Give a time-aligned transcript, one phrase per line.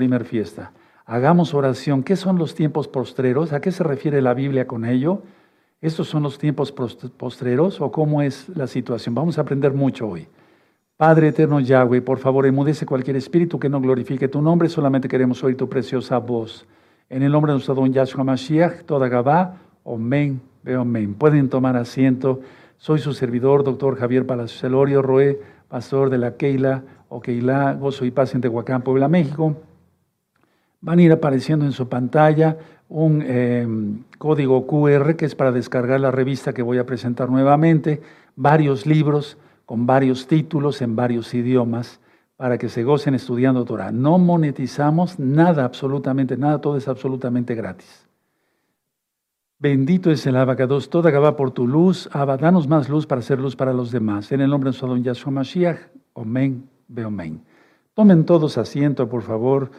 [0.00, 0.72] primera fiesta.
[1.04, 2.02] Hagamos oración.
[2.02, 3.52] ¿Qué son los tiempos postreros?
[3.52, 5.24] ¿A qué se refiere la Biblia con ello?
[5.82, 9.14] ¿Estos son los tiempos postreros o cómo es la situación?
[9.14, 10.26] Vamos a aprender mucho hoy.
[10.96, 15.44] Padre eterno Yahweh, por favor, emudece cualquier espíritu que no glorifique tu nombre, solamente queremos
[15.44, 16.66] oír tu preciosa voz.
[17.10, 21.12] En el nombre de nuestro don Yahshua Mashiach, toda Gabá, Omen, Amén.
[21.12, 22.40] Pueden tomar asiento.
[22.78, 28.06] Soy su servidor, doctor Javier Palacios Elorio Roé, pastor de la Keila o Keila, Gozo
[28.06, 29.56] y Paz en Tehuacán, Puebla, México.
[30.80, 32.56] Van a ir apareciendo en su pantalla
[32.88, 38.00] un em, código QR que es para descargar la revista que voy a presentar nuevamente,
[38.36, 42.00] varios libros con varios títulos en varios idiomas
[42.36, 43.92] para que se gocen estudiando Torah.
[43.92, 48.08] No monetizamos nada, absolutamente nada, todo es absolutamente gratis.
[49.58, 52.08] Bendito es el abacados, toda Gabá por tu luz.
[52.12, 54.32] Abba, danos más luz para hacer luz para los demás.
[54.32, 55.78] En el nombre de nuestro don Yahshua Mashiach,
[56.14, 57.42] Omen, Beomen.
[57.92, 59.70] Tomen todos asiento, por favor.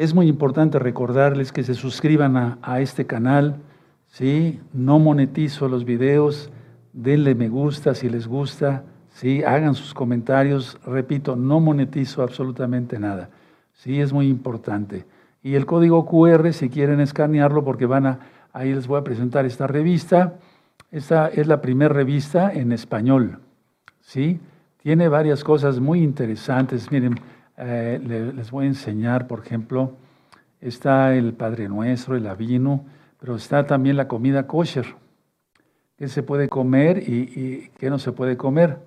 [0.00, 3.56] Es muy importante recordarles que se suscriban a, este canal.
[4.06, 4.58] ¿sí?
[4.72, 6.50] No monetizo los videos.
[6.94, 8.82] Denle me gusta si les gusta.
[9.10, 9.44] ¿sí?
[9.44, 10.78] Hagan sus comentarios.
[10.86, 13.28] Repito, no monetizo absolutamente nada.
[13.74, 15.04] Sí, es muy importante.
[15.42, 18.20] Y el código QR, si quieren escanearlo, porque van a
[18.54, 20.38] Ahí les voy a presentar esta revista.
[20.90, 23.40] Esta es la primera revista en español.
[24.00, 24.40] ¿sí?
[24.82, 26.90] Tiene varias cosas muy interesantes.
[26.90, 27.16] Miren,
[27.60, 29.92] eh, les voy a enseñar, por ejemplo,
[30.60, 32.84] está el Padre Nuestro, el Avino,
[33.20, 34.86] pero está también la comida kosher.
[35.98, 38.78] ¿Qué se puede comer y, qué no se puede comer?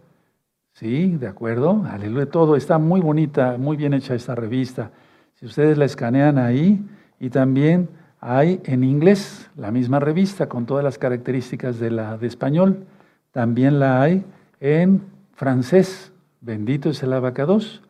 [0.73, 1.85] Sí, de acuerdo.
[1.87, 2.25] Aleluya.
[2.25, 4.89] Todo está muy bonita, muy bien hecha esta revista.
[5.35, 6.83] Si ustedes la escanean ahí
[7.19, 12.25] y también hay en inglés la misma revista con todas las características de la de
[12.25, 12.87] español.
[13.31, 14.25] También la hay
[14.59, 16.11] en francés.
[16.41, 17.83] Bendito es el abacados.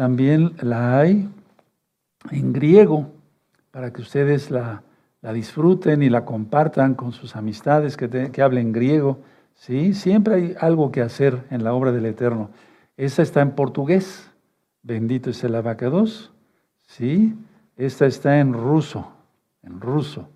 [0.00, 1.28] También la hay
[2.30, 3.12] en griego
[3.70, 4.82] para que ustedes la,
[5.34, 9.18] disfruten y la compartan con sus amistades que, que hablen griego.
[9.52, 9.92] ¿sí?
[9.92, 12.48] Siempre hay algo que hacer en la obra del Eterno.
[12.96, 14.30] Esa está en portugués.
[14.82, 16.32] Bendito es el abacados.
[16.86, 17.34] ¿sí?
[17.76, 19.06] Esta está en ruso
[19.62, 20.30] en ruso.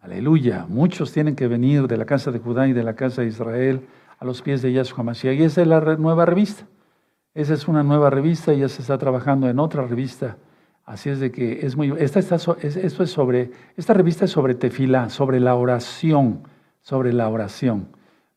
[0.00, 0.66] Aleluya.
[0.68, 3.80] Muchos tienen que venir de la casa de Judá y de la casa de Israel
[4.18, 5.38] a los pies de Yahshua Mashiach.
[5.38, 6.66] Y esa es la nueva revista.
[7.34, 10.36] Esa es una nueva revista y ya se está trabajando en otra revista.
[10.84, 11.94] Así es de que es muy...
[11.98, 16.42] Esta, está, esto es sobre, esta revista es sobre tefila, sobre la oración,
[16.80, 17.88] sobre la oración.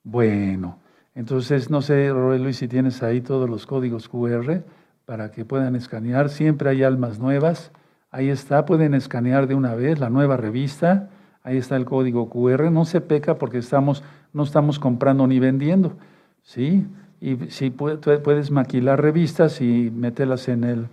[0.03, 0.77] Bueno,
[1.15, 4.61] entonces no sé, Luis, si tienes ahí todos los códigos QR
[5.05, 6.29] para que puedan escanear.
[6.29, 7.71] Siempre hay almas nuevas.
[8.11, 11.09] Ahí está, pueden escanear de una vez la nueva revista.
[11.41, 12.71] Ahí está el código QR.
[12.71, 14.03] No se peca porque estamos,
[14.33, 15.97] no estamos comprando ni vendiendo.
[16.43, 16.85] ¿sí?
[17.23, 20.87] Y si puedes maquilar revistas y meterlas en, el,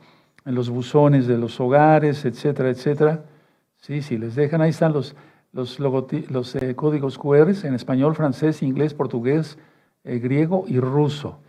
[0.45, 3.25] en los buzones de los hogares, etcétera, etcétera.
[3.79, 5.17] Sí, si les dejan, ahí están los,
[5.53, 9.59] los, los eh, códigos QR en español, francés, inglés, portugués,
[10.05, 11.41] eh, griego y ruso.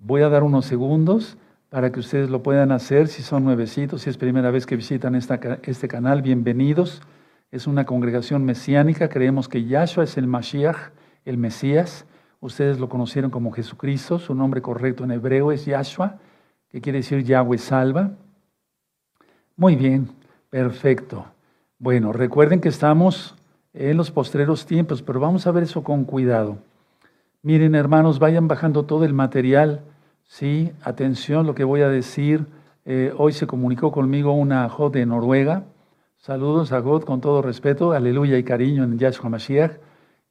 [0.00, 1.36] Voy a dar unos segundos
[1.68, 5.16] para que ustedes lo puedan hacer si son nuevecitos, si es primera vez que visitan
[5.16, 7.02] esta, este canal, bienvenidos.
[7.52, 10.92] Es una congregación mesiánica, creemos que Yahshua es el Mashiach,
[11.26, 12.06] el Mesías.
[12.40, 16.18] Ustedes lo conocieron como Jesucristo, su nombre correcto en hebreo es Yahshua,
[16.68, 18.12] que quiere decir Yahweh salva.
[19.56, 20.08] Muy bien,
[20.48, 21.26] perfecto.
[21.78, 23.36] Bueno, recuerden que estamos
[23.74, 26.58] en los postreros tiempos, pero vamos a ver eso con cuidado.
[27.42, 29.82] Miren, hermanos, vayan bajando todo el material
[30.30, 32.46] Sí, atención lo que voy a decir.
[32.84, 35.64] Eh, hoy se comunicó conmigo una Jod de Noruega.
[36.18, 39.72] Saludos a God con todo respeto, aleluya y cariño en Yahshua Mashiach.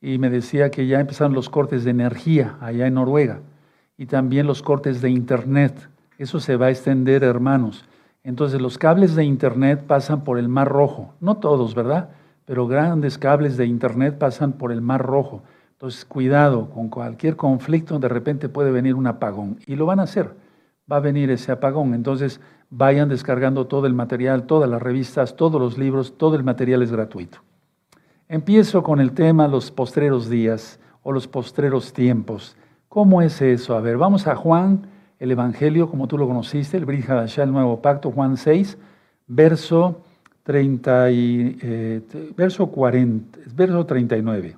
[0.02, 3.42] Y me decía que ya empezaron los cortes de energía allá en Noruega
[3.98, 5.90] y también los cortes de Internet.
[6.18, 7.86] Eso se va a extender, hermanos.
[8.24, 11.14] Entonces los cables de Internet pasan por el Mar Rojo.
[11.20, 12.10] No todos, ¿verdad?
[12.46, 15.44] Pero grandes cables de Internet pasan por el Mar Rojo.
[15.74, 20.04] Entonces, cuidado, con cualquier conflicto de repente puede venir un apagón y lo van a
[20.04, 20.36] hacer.
[20.92, 21.94] Va a venir ese apagón.
[21.94, 26.84] Entonces, vayan descargando todo el material, todas las revistas, todos los libros, todo el material
[26.84, 27.40] es gratuito.
[28.32, 32.56] Empiezo con el tema los postreros días o los postreros tiempos.
[32.88, 33.76] ¿Cómo es eso?
[33.76, 34.86] A ver, vamos a Juan,
[35.18, 38.78] el Evangelio, como tú lo conociste, el Brit el Nuevo Pacto, Juan 6,
[39.26, 40.04] verso,
[40.44, 42.02] 30 y, eh,
[42.38, 44.56] verso, 40, verso 39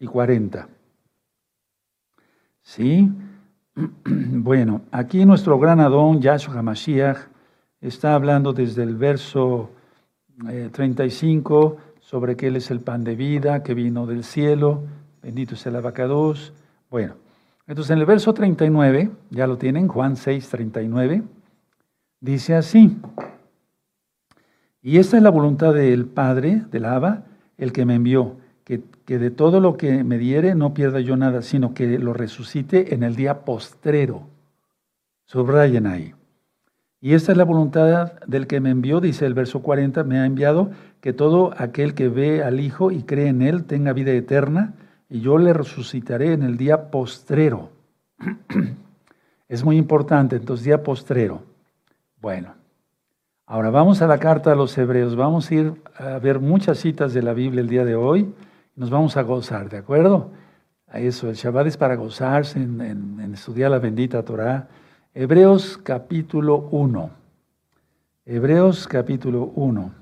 [0.00, 0.68] y 40.
[2.62, 3.08] ¿Sí?
[4.04, 7.18] Bueno, aquí nuestro gran Adón, Yahshua HaMashiach,
[7.80, 9.70] está hablando desde el verso
[10.72, 14.84] 35 eh, sobre que Él es el pan de vida que vino del cielo,
[15.22, 16.52] bendito es el abacados.
[16.88, 17.14] Bueno,
[17.66, 21.24] entonces en el verso 39, ya lo tienen, Juan 6, 39,
[22.20, 22.96] dice así,
[24.80, 27.24] Y esta es la voluntad del Padre, del Abba,
[27.58, 31.16] el que me envió, que, que de todo lo que me diere no pierda yo
[31.16, 34.28] nada, sino que lo resucite en el día postrero.
[35.24, 36.14] Subrayen ahí.
[37.06, 40.26] Y esta es la voluntad del que me envió, dice el verso 40, me ha
[40.26, 44.74] enviado que todo aquel que ve al Hijo y cree en Él tenga vida eterna,
[45.08, 47.70] y yo le resucitaré en el día postrero.
[49.48, 51.42] es muy importante, entonces día postrero.
[52.20, 52.54] Bueno,
[53.46, 57.14] ahora vamos a la carta a los hebreos, vamos a ir a ver muchas citas
[57.14, 58.34] de la Biblia el día de hoy,
[58.74, 60.32] y nos vamos a gozar, ¿de acuerdo?
[60.88, 64.66] A eso, el Shabbat es para gozarse en, en estudiar la bendita Torah.
[65.18, 67.10] Hebreos capítulo 1.
[68.26, 69.94] Hebreos capítulo 1.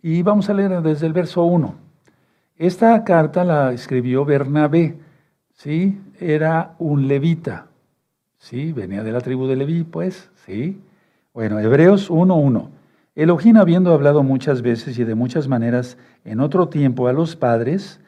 [0.00, 1.74] Y vamos a leer desde el verso 1.
[2.56, 4.96] Esta carta la escribió Bernabé,
[5.52, 6.00] ¿sí?
[6.18, 7.66] Era un levita,
[8.38, 8.72] ¿sí?
[8.72, 10.80] Venía de la tribu de Leví, pues, ¿sí?
[11.34, 12.70] Bueno, Hebreos 1.1.
[13.14, 18.00] Elohim, habiendo hablado muchas veces y de muchas maneras en otro tiempo a los padres,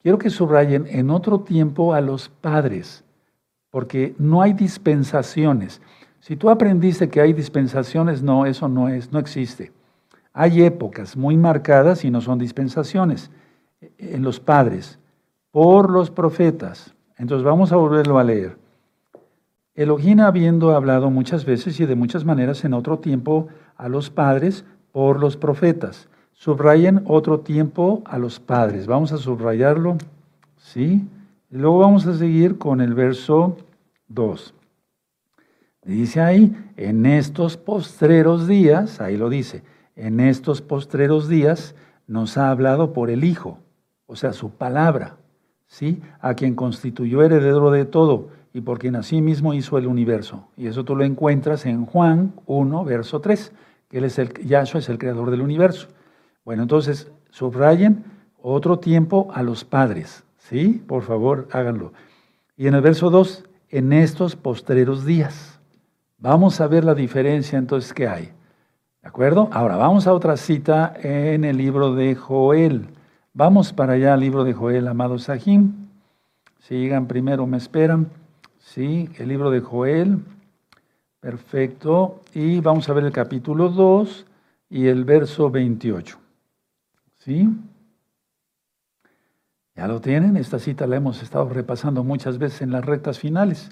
[0.00, 3.02] quiero que subrayen en otro tiempo a los padres
[3.70, 5.80] porque no hay dispensaciones.
[6.20, 9.72] Si tú aprendiste que hay dispensaciones, no, eso no es, no existe.
[10.32, 13.30] Hay épocas muy marcadas y no son dispensaciones
[13.98, 14.98] en los padres,
[15.50, 16.94] por los profetas.
[17.16, 18.56] Entonces vamos a volverlo a leer.
[19.74, 24.64] Elohim habiendo hablado muchas veces y de muchas maneras en otro tiempo a los padres
[24.92, 26.08] por los profetas.
[26.32, 28.86] Subrayen otro tiempo a los padres.
[28.86, 29.96] Vamos a subrayarlo.
[30.56, 31.06] ¿Sí?
[31.50, 33.56] Luego vamos a seguir con el verso
[34.08, 34.54] 2.
[35.84, 39.62] Dice ahí, en estos postreros días, ahí lo dice,
[39.96, 41.74] en estos postreros días
[42.06, 43.58] nos ha hablado por el Hijo,
[44.06, 45.16] o sea, su palabra,
[45.66, 46.02] ¿sí?
[46.20, 50.48] A quien constituyó heredero de todo y por quien mismo hizo el universo.
[50.56, 53.52] Y eso tú lo encuentras en Juan 1, verso 3,
[53.88, 55.88] que él es el, Yahshua es el creador del universo.
[56.44, 58.04] Bueno, entonces, subrayen
[58.40, 60.82] otro tiempo a los padres, ¿Sí?
[60.86, 61.92] Por favor, háganlo.
[62.56, 65.60] Y en el verso 2, en estos postreros días.
[66.16, 68.32] Vamos a ver la diferencia entonces que hay.
[69.02, 69.50] ¿De acuerdo?
[69.52, 72.88] Ahora vamos a otra cita en el libro de Joel.
[73.34, 75.88] Vamos para allá al libro de Joel, amado Sahim.
[76.60, 78.08] Sigan primero, me esperan.
[78.58, 80.24] Sí, el libro de Joel.
[81.20, 82.22] Perfecto.
[82.32, 84.26] Y vamos a ver el capítulo 2
[84.70, 86.18] y el verso 28.
[87.18, 87.48] ¿Sí?
[89.78, 93.70] Ya lo tienen, esta cita la hemos estado repasando muchas veces en las rectas finales,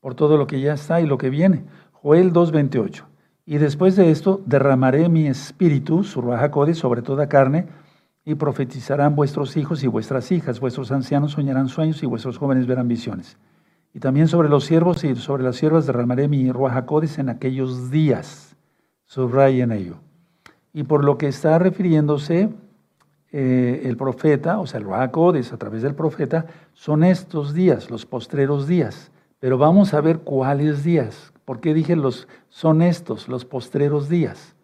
[0.00, 1.64] por todo lo que ya está y lo que viene.
[1.92, 3.04] Joel 2.28.
[3.46, 7.68] Y después de esto derramaré mi espíritu, su Code, sobre toda carne,
[8.24, 12.88] y profetizarán vuestros hijos y vuestras hijas, vuestros ancianos soñarán sueños y vuestros jóvenes verán
[12.88, 13.38] visiones.
[13.92, 18.56] Y también sobre los siervos y sobre las siervas derramaré mi Ruajacodes en aquellos días.
[19.04, 19.98] Subrayen ello.
[20.72, 22.52] Y por lo que está refiriéndose
[23.36, 28.06] eh, el profeta, o sea, el Ruajacodes a través del profeta, son estos días, los
[28.06, 29.10] postreros días.
[29.40, 31.32] Pero vamos a ver cuáles días.
[31.44, 34.54] ¿Por qué dije los son estos, los postreros días?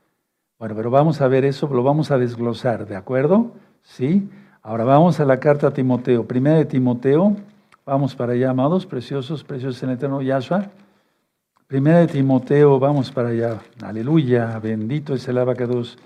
[0.56, 3.50] Bueno, pero vamos a ver eso, lo vamos a desglosar, ¿de acuerdo?
[3.82, 4.30] Sí.
[4.62, 6.28] Ahora vamos a la carta a Timoteo.
[6.28, 7.34] Primera de Timoteo,
[7.84, 10.70] vamos para allá, amados, preciosos, preciosos en el eterno Yahshua.
[11.66, 13.58] Primera de Timoteo, vamos para allá.
[13.82, 15.98] Aleluya, bendito es el abacados.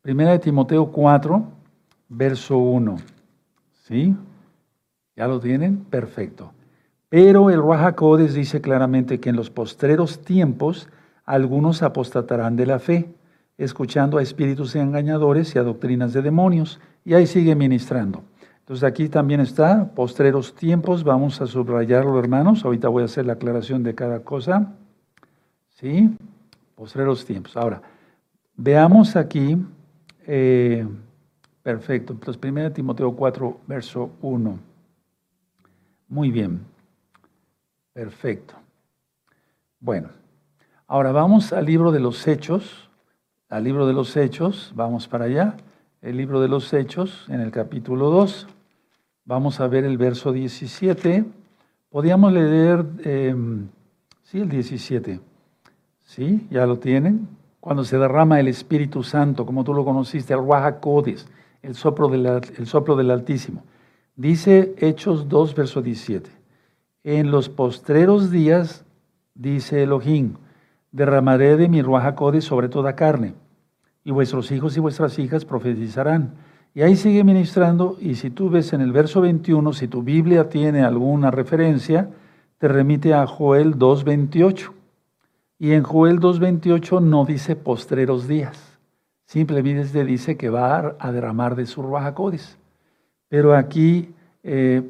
[0.00, 1.63] Primera de Timoteo 4
[2.16, 2.96] verso 1.
[3.82, 4.16] ¿Sí?
[5.16, 5.84] ¿Ya lo tienen?
[5.84, 6.52] Perfecto.
[7.08, 10.88] Pero el Rahakodes dice claramente que en los postreros tiempos
[11.24, 13.14] algunos apostatarán de la fe,
[13.56, 16.80] escuchando a espíritus engañadores y a doctrinas de demonios.
[17.04, 18.22] Y ahí sigue ministrando.
[18.60, 23.34] Entonces aquí también está, postreros tiempos, vamos a subrayarlo hermanos, ahorita voy a hacer la
[23.34, 24.72] aclaración de cada cosa.
[25.68, 26.10] ¿Sí?
[26.74, 27.56] Postreros tiempos.
[27.56, 27.82] Ahora,
[28.56, 29.58] veamos aquí
[30.26, 30.86] eh,
[31.64, 32.12] Perfecto.
[32.12, 34.58] Entonces, 1 Timoteo 4, verso 1.
[36.08, 36.60] Muy bien.
[37.94, 38.54] Perfecto.
[39.80, 40.10] Bueno,
[40.86, 42.90] ahora vamos al libro de los Hechos.
[43.48, 45.56] Al libro de los Hechos, vamos para allá.
[46.02, 48.46] El libro de los Hechos, en el capítulo 2.
[49.24, 51.24] Vamos a ver el verso 17.
[51.88, 53.68] Podríamos leer, em,
[54.22, 55.18] sí, el 17.
[56.02, 56.46] ¿Sí?
[56.50, 57.26] ¿Ya lo tienen?
[57.58, 61.26] Cuando se derrama el Espíritu Santo, como tú lo conociste, el Ruajacodes
[61.64, 63.64] el soplo, del, el soplo del Altísimo.
[64.16, 66.30] Dice Hechos 2, verso 17.
[67.02, 68.84] En los postreros días,
[69.34, 70.34] dice Elohim,
[70.92, 73.34] derramaré de mi ruajacode sobre toda carne,
[74.04, 76.34] y vuestros hijos y vuestras hijas profetizarán.
[76.74, 80.48] Y ahí sigue ministrando, y si tú ves en el verso 21, si tu Biblia
[80.48, 82.10] tiene alguna referencia,
[82.58, 84.70] te remite a Joel 2.28.
[85.58, 88.73] Y en Joel 2.28 no dice postreros días,
[89.34, 92.56] simplemente dice que va a derramar de su Ruajacodes.
[93.28, 94.14] Pero aquí
[94.44, 94.88] eh,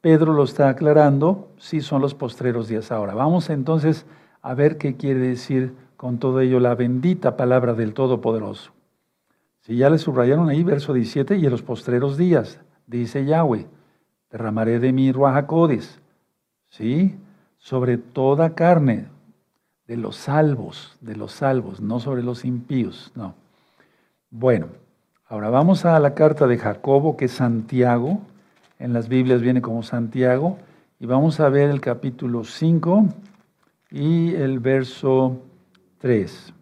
[0.00, 3.12] Pedro lo está aclarando, sí son los postreros días ahora.
[3.12, 4.06] Vamos entonces
[4.40, 8.72] a ver qué quiere decir con todo ello la bendita palabra del Todopoderoso.
[9.60, 13.66] Si ya le subrayaron ahí, verso 17, y en los postreros días, dice Yahweh,
[14.30, 16.00] derramaré de mi Ruajacodes,
[16.70, 17.14] ¿sí?
[17.58, 19.08] Sobre toda carne,
[19.86, 23.34] de los salvos, de los salvos, no sobre los impíos, no.
[24.30, 24.68] Bueno,
[25.28, 28.22] ahora vamos a la carta de Jacobo, que es Santiago,
[28.78, 30.58] en las Biblias viene como Santiago,
[30.98, 33.06] y vamos a ver el capítulo 5
[33.90, 35.42] y el verso
[35.98, 36.52] 3.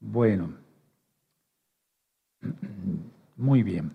[0.00, 0.54] Bueno,
[3.36, 3.92] muy bien.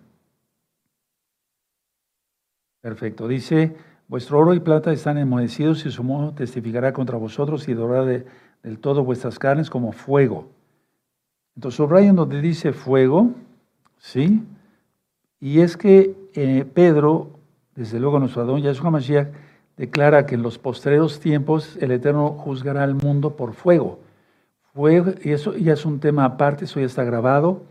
[2.80, 3.28] Perfecto.
[3.28, 3.76] Dice,
[4.08, 8.24] vuestro oro y plata están enmohecidos y su modo testificará contra vosotros y dorará
[8.62, 10.53] del todo vuestras carnes como fuego.
[11.56, 13.30] Entonces, subrayan donde dice fuego,
[13.98, 14.42] ¿sí?
[15.40, 17.30] Y es que eh, Pedro,
[17.74, 19.28] desde luego nuestro Adón Yahshua Mashiach,
[19.76, 24.00] declara que en los postreros tiempos el Eterno juzgará al mundo por fuego.
[24.72, 27.62] Fuego, y eso ya es un tema aparte, eso ya está grabado.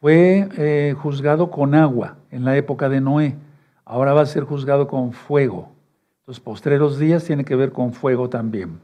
[0.00, 3.36] Fue eh, juzgado con agua en la época de Noé.
[3.84, 5.70] Ahora va a ser juzgado con fuego.
[6.26, 8.80] Los postreros días tienen que ver con fuego también.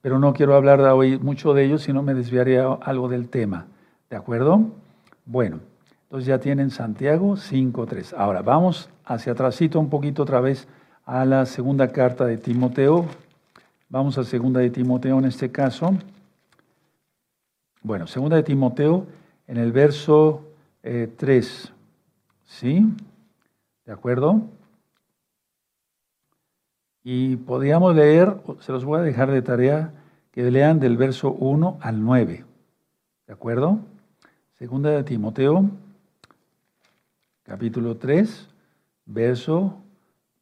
[0.00, 3.66] Pero no quiero hablar hoy mucho de ellos, sino me desviaría algo del tema.
[4.08, 4.70] ¿De acuerdo?
[5.26, 5.60] Bueno,
[6.04, 8.14] entonces ya tienen Santiago 5.3.
[8.16, 10.68] Ahora vamos hacia atrásito un poquito otra vez
[11.04, 13.06] a la segunda carta de Timoteo.
[13.88, 15.94] Vamos a segunda de Timoteo en este caso.
[17.82, 19.06] Bueno, segunda de Timoteo
[19.46, 20.44] en el verso
[20.82, 21.64] 3.
[21.66, 21.72] Eh,
[22.44, 22.86] ¿Sí?
[23.84, 24.42] ¿De acuerdo?
[27.02, 29.92] Y podríamos leer, se los voy a dejar de tarea,
[30.30, 32.44] que lean del verso 1 al 9.
[33.26, 33.80] ¿De acuerdo?
[34.58, 35.70] Segunda de Timoteo,
[37.44, 38.48] capítulo 3,
[39.06, 39.76] verso,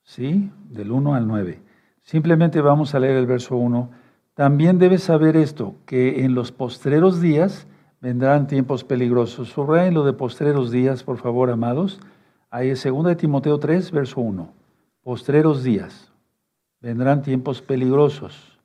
[0.04, 0.50] ¿sí?
[0.70, 1.60] Del 1 al 9.
[2.02, 3.90] Simplemente vamos a leer el verso 1.
[4.34, 7.66] También debes saber esto, que en los postreros días
[8.00, 9.48] vendrán tiempos peligrosos.
[9.48, 12.00] Subrayen lo de postreros días, por favor, amados.
[12.50, 14.48] Ahí es 2 de Timoteo 3, verso 1.
[15.02, 16.05] Postreros días.
[16.86, 18.60] Vendrán tiempos peligrosos.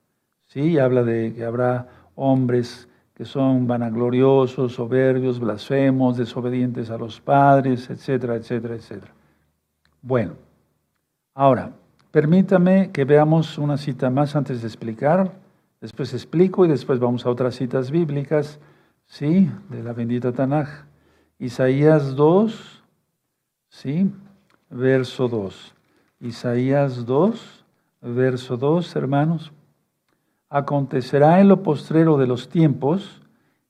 [0.46, 7.90] Sí, habla de que habrá hombres que son vanagloriosos, soberbios, blasfemos, desobedientes a los padres,
[7.90, 9.12] etcétera, etcétera, etcétera.
[10.04, 10.34] Bueno,
[11.34, 11.72] ahora,
[12.12, 15.32] permítame que veamos una cita más antes de explicar.
[15.80, 18.60] Después explico y después vamos a otras citas bíblicas.
[19.08, 19.50] ¿sí?
[19.68, 20.86] De la bendita Tanaj.
[21.40, 22.84] Isaías 2,
[23.70, 24.12] ¿sí?
[24.70, 25.74] Verso 2.
[26.20, 27.61] Isaías 2,
[28.02, 29.52] verso 2, hermanos.
[30.50, 33.22] Acontecerá en lo postrero de los tiempos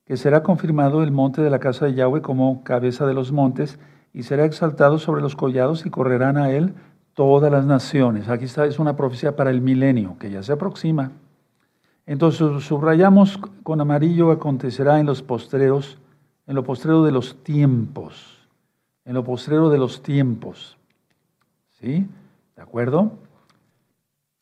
[0.04, 3.78] que será confirmado el monte de la casa de Yahweh como cabeza de los montes
[4.12, 6.74] y será exaltado sobre los collados y correrán a él
[7.14, 8.28] todas las naciones.
[8.28, 11.12] Aquí está, es una profecía para el milenio que ya se aproxima.
[12.04, 15.98] Entonces subrayamos con amarillo acontecerá en los postreros,
[16.46, 18.48] en lo postrero de los tiempos,
[19.04, 20.76] en lo postrero de los tiempos.
[21.70, 22.06] ¿Sí?
[22.56, 23.12] ¿De acuerdo?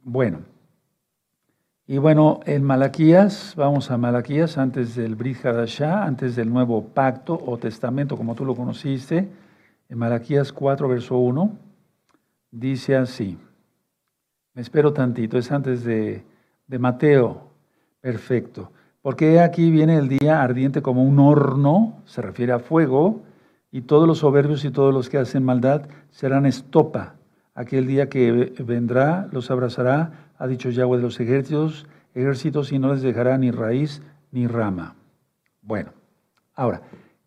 [0.02, 0.40] Bueno.
[1.86, 7.58] Y bueno, en Malaquías, vamos a Malaquías antes del Brit antes del nuevo pacto o
[7.58, 9.28] testamento como tú lo conociste,
[9.88, 11.58] en Malaquías 4, verso 1,
[12.52, 13.36] dice así.
[14.54, 16.24] Me espero tantito, es antes de,
[16.66, 17.50] de Mateo
[18.00, 18.70] Perfecto.
[19.02, 23.22] Porque aquí viene el día ardiente como un horno, se refiere a fuego,
[23.72, 27.14] y todos los soberbios y todos los que hacen maldad serán estopa.
[27.54, 32.92] Aquel día que vendrá los abrazará, ha dicho Yahweh de los ejércitos, ejércitos y no
[32.92, 34.02] les dejará ni raíz
[34.32, 34.94] ni rama.
[35.62, 35.92] Bueno,
[36.54, 36.82] ahora,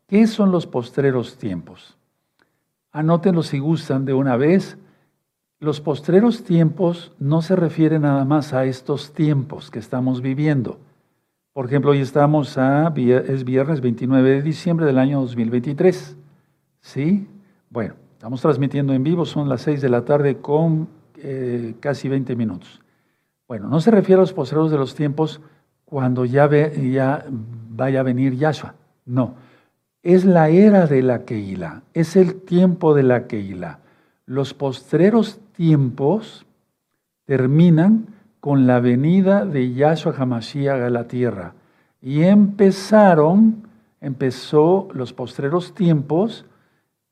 [0.08, 1.98] ¿qué son los postreros tiempos?
[2.92, 4.78] Anótenlo si gustan de una vez
[5.64, 10.78] los postreros tiempos no se refieren nada más a estos tiempos que estamos viviendo.
[11.54, 16.18] Por ejemplo, hoy estamos a, es viernes 29 de diciembre del año 2023.
[16.82, 17.30] ¿Sí?
[17.70, 20.88] Bueno, estamos transmitiendo en vivo, son las 6 de la tarde con
[21.18, 22.80] eh, casi 20 minutos.
[23.50, 25.42] Bueno, no se refiere a los postreros de los tiempos
[25.84, 27.26] cuando ya, ya
[27.70, 28.76] vaya a venir Yahshua.
[29.06, 29.34] No,
[30.04, 33.80] es la era de la Keilah, es el tiempo de la Keilah.
[34.26, 36.46] Los postreros tiempos
[37.26, 38.08] terminan
[38.40, 41.56] con la venida de Yahshua Hamashiach a la tierra.
[42.02, 43.68] Y empezaron,
[44.00, 46.46] empezó los postreros tiempos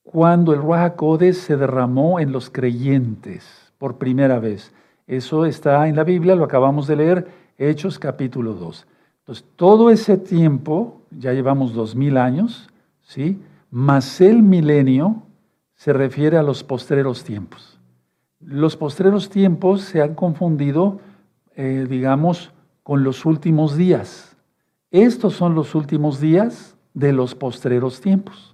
[0.04, 0.96] cuando el Ruach
[1.34, 4.74] se derramó en los creyentes por primera vez.
[5.08, 7.28] Eso está en la Biblia, lo acabamos de leer,
[7.58, 8.88] Hechos capítulo 2.
[9.20, 12.70] Entonces, todo ese tiempo, ya llevamos dos mil años,
[13.02, 13.40] ¿sí?
[13.70, 15.24] Más el milenio
[15.76, 17.80] se refiere a los postreros tiempos.
[18.40, 21.00] Los postreros tiempos se han confundido,
[21.56, 22.52] eh, digamos,
[22.84, 24.36] con los últimos días.
[24.90, 28.51] Estos son los últimos días de los postreros tiempos.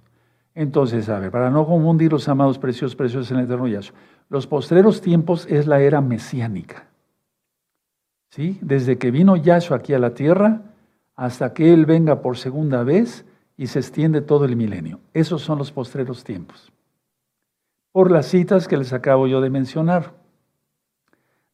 [0.58, 3.96] Entonces, a ver, para no confundir los amados precios, precios en el eterno Yahshua,
[4.28, 6.88] los postreros tiempos es la era mesiánica.
[8.30, 8.58] ¿Sí?
[8.60, 10.62] Desde que vino Yahshua aquí a la tierra
[11.14, 13.24] hasta que Él venga por segunda vez
[13.56, 14.98] y se extiende todo el milenio.
[15.14, 16.72] Esos son los postreros tiempos.
[17.92, 20.14] Por las citas que les acabo yo de mencionar.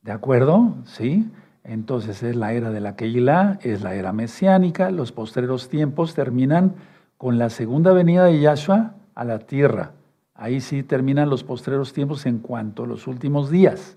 [0.01, 0.77] ¿De acuerdo?
[0.87, 1.31] ¿Sí?
[1.63, 6.77] Entonces es la era de la Keilah, es la era mesiánica, los postreros tiempos terminan
[7.25, 9.93] con la segunda venida de Yahshua a la tierra.
[10.35, 13.97] Ahí sí terminan los postreros tiempos en cuanto a los últimos días.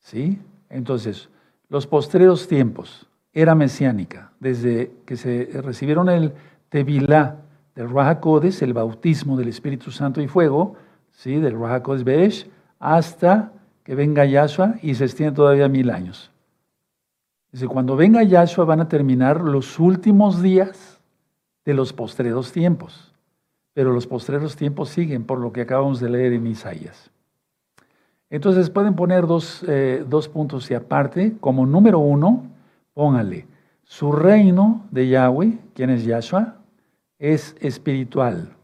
[0.00, 0.40] ¿Sí?
[0.68, 1.28] Entonces,
[1.68, 6.32] los postreros tiempos, era mesiánica, desde que se recibieron el
[6.68, 7.36] Tevilá
[7.76, 10.74] del Rahakodes, el bautismo del Espíritu Santo y fuego,
[11.12, 11.36] ¿sí?
[11.36, 13.52] del Rahakodes Beresh, hasta
[13.84, 16.32] que venga Yahshua y se extiende todavía mil años.
[17.52, 20.95] Dice, cuando venga Yahshua van a terminar los últimos días
[21.66, 23.12] de los postreros tiempos.
[23.74, 27.10] Pero los postreros tiempos siguen, por lo que acabamos de leer en Isaías.
[28.30, 31.36] Entonces pueden poner dos, eh, dos puntos y aparte.
[31.40, 32.44] Como número uno,
[32.94, 33.46] póngale,
[33.84, 36.56] su reino de Yahweh, quien es Yahshua,
[37.18, 38.56] es espiritual.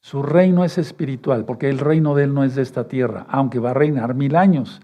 [0.00, 3.58] Su reino es espiritual, porque el reino de él no es de esta tierra, aunque
[3.58, 4.80] va a reinar mil años.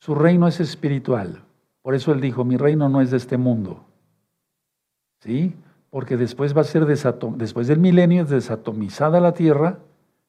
[0.00, 1.42] Su reino es espiritual.
[1.82, 3.84] Por eso él dijo, mi reino no es de este mundo.
[5.20, 5.54] ¿Sí?
[5.90, 9.78] Porque después va a ser después del milenio es desatomizada la tierra,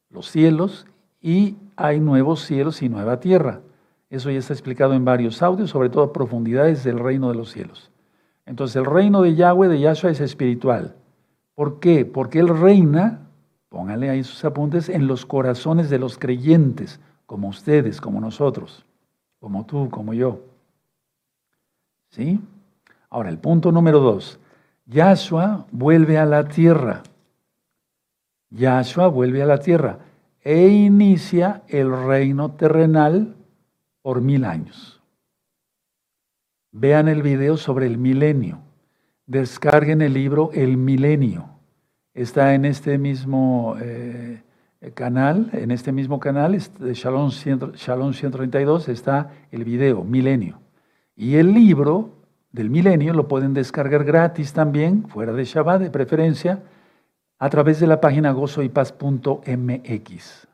[0.10, 0.86] los cielos,
[1.22, 3.62] y hay nuevos cielos y nueva tierra.
[4.10, 7.92] Eso ya está explicado en varios audios, sobre todo profundidades del reino de los cielos.
[8.46, 10.96] Entonces el reino de Yahweh, de Yahshua, es espiritual.
[11.54, 12.06] ¿Por qué?
[12.06, 13.28] Porque Él reina,
[13.68, 18.86] póngale ahí sus apuntes, en los corazones de los creyentes, como ustedes, como nosotros,
[19.40, 20.40] como tú, como yo.
[22.10, 22.40] ¿Sí?
[23.10, 24.40] Ahora, el punto número dos.
[24.88, 27.04] Yahshua vuelve a la tierra.
[28.50, 30.00] Yahshua vuelve a la tierra
[30.42, 33.36] e inicia el reino terrenal
[34.02, 35.02] por mil años.
[36.72, 38.60] Vean el video sobre el milenio.
[39.26, 41.50] Descarguen el libro El Milenio.
[42.14, 44.42] Está en este mismo eh,
[44.94, 50.62] canal, en este mismo canal Shalom, Shalom 132 está el video Milenio.
[51.14, 52.17] Y el libro
[52.52, 56.64] del milenio lo pueden descargar gratis también, fuera de Shabbat de preferencia,
[57.40, 60.48] a través de la página gozoypaz.mx.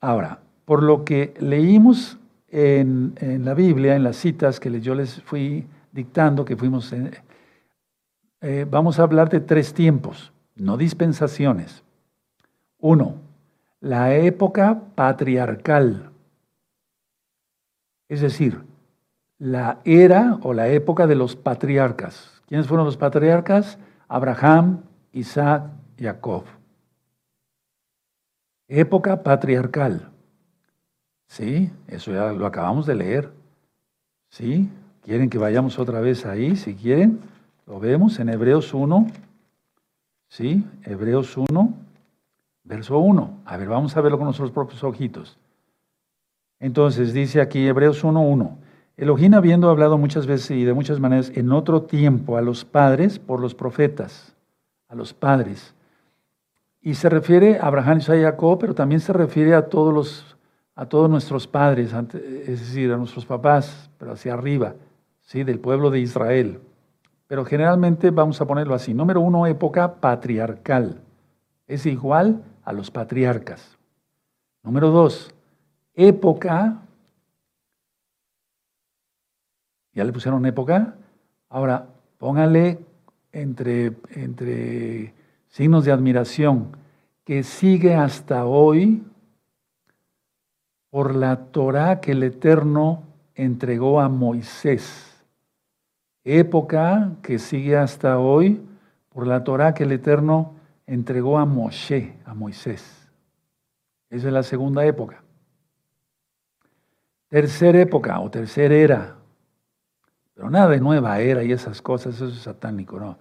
[0.00, 5.66] Ahora, por lo que leímos en, la Biblia, en las citas que yo les fui
[5.92, 6.92] dictando, que fuimos,
[8.40, 11.84] eh, vamos a hablar de tres tiempos, no dispensaciones.
[12.78, 13.16] Uno,
[13.80, 16.10] la época patriarcal,
[18.08, 18.62] es decir,
[19.40, 22.40] la era o la época de los patriarcas.
[22.46, 23.78] ¿Quiénes fueron los patriarcas?
[24.06, 25.64] Abraham, Isaac,
[25.98, 26.44] Jacob.
[28.68, 30.10] Época patriarcal.
[31.26, 33.32] Sí, eso ya lo acabamos de leer.
[34.28, 34.68] ¿Sí?
[35.02, 36.54] ¿Quieren que vayamos otra vez ahí?
[36.54, 37.20] Si quieren,
[37.66, 39.06] lo vemos en Hebreos 1.
[40.28, 40.64] ¿Sí?
[40.84, 41.74] Hebreos 1,
[42.64, 43.40] verso 1.
[43.46, 45.38] A ver, vamos a verlo con nuestros propios ojitos.
[46.60, 48.69] Entonces dice aquí Hebreos 1, 1.
[49.00, 53.18] Elohim habiendo hablado muchas veces y de muchas maneras en otro tiempo a los padres
[53.18, 54.36] por los profetas,
[54.88, 55.74] a los padres.
[56.82, 60.36] Y se refiere a Abraham, Isaac y Jacob, pero también se refiere a todos, los,
[60.74, 64.74] a todos nuestros padres, es decir, a nuestros papás, pero hacia arriba,
[65.22, 65.44] ¿sí?
[65.44, 66.60] del pueblo de Israel.
[67.26, 68.92] Pero generalmente vamos a ponerlo así.
[68.92, 71.00] Número uno, época patriarcal.
[71.66, 73.78] Es igual a los patriarcas.
[74.62, 75.34] Número dos,
[75.94, 76.82] época
[80.00, 80.94] ¿Ya le pusieron época?
[81.50, 81.86] Ahora,
[82.16, 82.78] póngale
[83.32, 85.12] entre, entre
[85.48, 86.74] signos de admiración
[87.22, 89.02] que sigue hasta hoy
[90.88, 93.02] por la Torah que el Eterno
[93.34, 95.22] entregó a Moisés.
[96.24, 98.62] Época que sigue hasta hoy
[99.10, 100.54] por la Torah que el Eterno
[100.86, 103.06] entregó a Moshe, a Moisés.
[104.08, 105.22] Esa es la segunda época.
[107.28, 109.19] Tercera época o tercera era,
[110.40, 113.18] pero nada de nueva era y esas cosas, eso es satánico, no.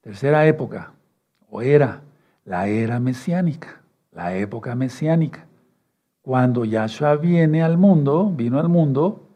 [0.00, 0.94] Tercera época,
[1.50, 2.00] o era,
[2.46, 5.44] la era mesiánica, la época mesiánica.
[6.22, 9.28] Cuando Yahshua viene al mundo, vino al mundo,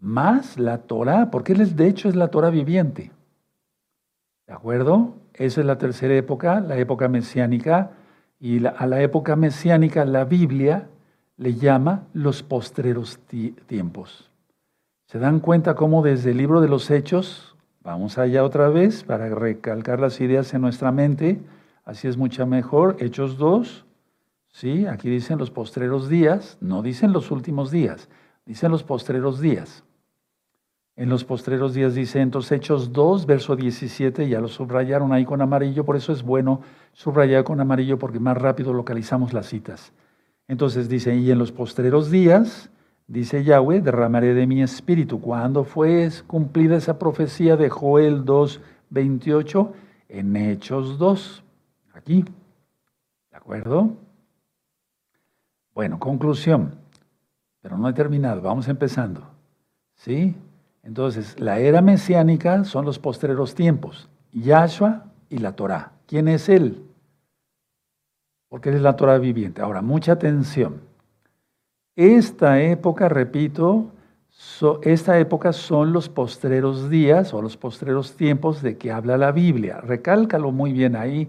[0.00, 3.10] más la Torah, porque él de hecho es la Torah viviente.
[4.46, 5.14] ¿De acuerdo?
[5.32, 7.92] Esa es la tercera época, la época mesiánica,
[8.38, 10.88] y a la época mesiánica la Biblia
[11.38, 13.18] le llama los postreros
[13.66, 14.30] tiempos.
[15.12, 19.28] ¿Se dan cuenta cómo desde el libro de los Hechos, vamos allá otra vez para
[19.28, 21.38] recalcar las ideas en nuestra mente,
[21.84, 23.84] así es mucho mejor, Hechos 2,
[24.52, 24.86] ¿sí?
[24.86, 28.08] Aquí dicen los postreros días, no dicen los últimos días,
[28.46, 29.84] dicen los postreros días.
[30.96, 35.42] En los postreros días dice, entonces Hechos 2, verso 17, ya lo subrayaron ahí con
[35.42, 36.62] amarillo, por eso es bueno
[36.94, 39.92] subrayar con amarillo porque más rápido localizamos las citas.
[40.48, 42.70] Entonces dice, y en los postreros días,
[43.06, 45.20] dice Yahweh, derramaré de mi espíritu.
[45.20, 48.60] ¿Cuándo fue cumplida esa profecía de Joel 2,
[48.90, 49.72] 28?
[50.08, 51.42] En Hechos 2,
[51.94, 52.24] aquí.
[53.30, 53.96] ¿De acuerdo?
[55.74, 56.74] Bueno, conclusión,
[57.62, 59.26] pero no he terminado, vamos empezando.
[59.94, 60.34] ¿Sí?
[60.82, 65.92] Entonces, la era mesiánica son los postreros tiempos, Yahshua y la Torah.
[66.06, 66.84] ¿Quién es Él?
[68.48, 69.62] Porque Él es la Torah viviente.
[69.62, 70.82] Ahora, mucha atención.
[71.94, 73.90] Esta época, repito,
[74.82, 79.80] esta época son los postreros días o los postreros tiempos de que habla la Biblia.
[79.80, 81.28] Recálcalo muy bien ahí,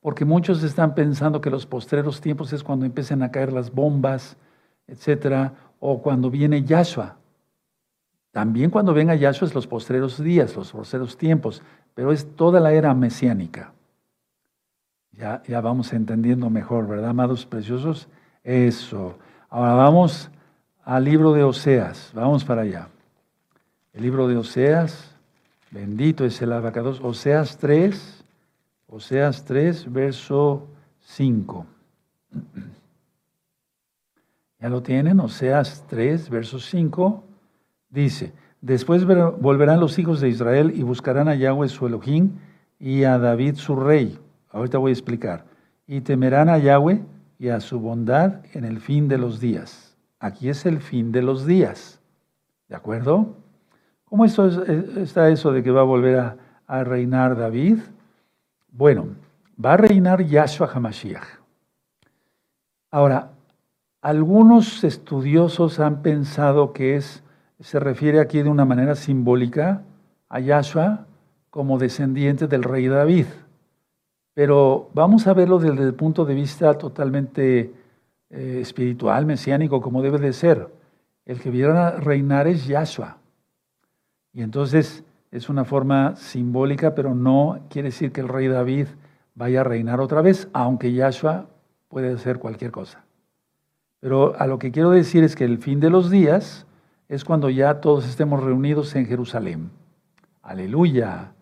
[0.00, 4.36] porque muchos están pensando que los postreros tiempos es cuando empiezan a caer las bombas,
[4.86, 7.16] etcétera, o cuando viene Yahshua.
[8.30, 11.60] También cuando venga Yahshua es los postreros días, los postreros tiempos,
[11.94, 13.72] pero es toda la era mesiánica.
[15.10, 18.08] Ya, ya vamos entendiendo mejor, ¿verdad, amados preciosos?
[18.42, 19.16] Eso.
[19.54, 20.30] Ahora vamos
[20.82, 22.10] al libro de Oseas.
[22.12, 22.88] Vamos para allá.
[23.92, 25.14] El libro de Oseas,
[25.70, 27.00] bendito es el abacados.
[27.00, 28.24] Oseas 3,
[28.88, 30.66] Oseas 3, verso
[31.02, 31.66] 5.
[34.58, 35.20] ¿Ya lo tienen?
[35.20, 37.22] Oseas 3, verso 5.
[37.90, 42.32] Dice, después volverán los hijos de Israel y buscarán a Yahweh su Elohim
[42.80, 44.18] y a David su rey.
[44.50, 45.44] Ahorita voy a explicar.
[45.86, 47.13] Y temerán a Yahweh
[47.44, 49.98] y a su bondad en el fin de los días.
[50.18, 52.00] Aquí es el fin de los días.
[52.70, 53.36] ¿De acuerdo?
[54.06, 57.80] ¿Cómo está eso de que va a volver a, reinar David?
[58.72, 59.08] Bueno,
[59.62, 61.26] va a reinar Yahshua HaMashiach.
[62.90, 63.32] Ahora,
[64.00, 67.22] algunos estudiosos han pensado que es
[67.60, 69.82] se refiere aquí de una manera simbólica
[70.30, 71.04] a Yahshua
[71.50, 73.26] como descendiente del rey David.
[74.34, 77.72] Pero vamos a verlo desde el punto de vista totalmente
[78.30, 80.68] eh, espiritual, mesiánico, como debe de ser.
[81.24, 83.18] El que viera reinar es Yahshua.
[84.32, 88.88] Y entonces es una forma simbólica, pero no quiere decir que el rey David
[89.36, 91.46] vaya a reinar otra vez, aunque Yahshua
[91.88, 93.04] puede hacer cualquier cosa.
[94.00, 96.66] Pero a lo que quiero decir es que el fin de los días
[97.08, 99.70] es cuando ya todos estemos reunidos en Jerusalén.
[100.42, 101.32] Aleluya.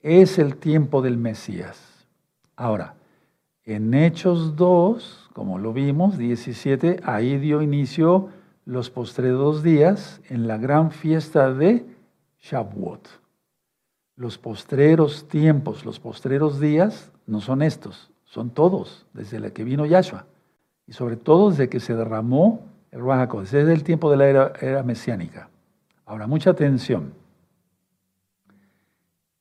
[0.00, 1.93] Es el tiempo del Mesías.
[2.56, 2.94] Ahora,
[3.64, 8.28] en Hechos 2, como lo vimos, 17, ahí dio inicio
[8.64, 11.86] los postreros días en la gran fiesta de
[12.40, 13.08] Shavuot.
[14.16, 19.86] Los postreros tiempos, los postreros días no son estos, son todos, desde la que vino
[19.86, 20.26] Yahshua.
[20.86, 22.60] Y sobre todo desde que se derramó
[22.94, 25.48] el Ruach es el tiempo de la era, mesiánica.
[26.06, 27.12] Ahora, mucha atención.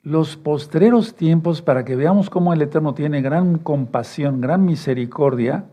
[0.04, 5.63] Los postreros tiempos, para que veamos cómo el Eterno tiene gran compasión, gran misericordia,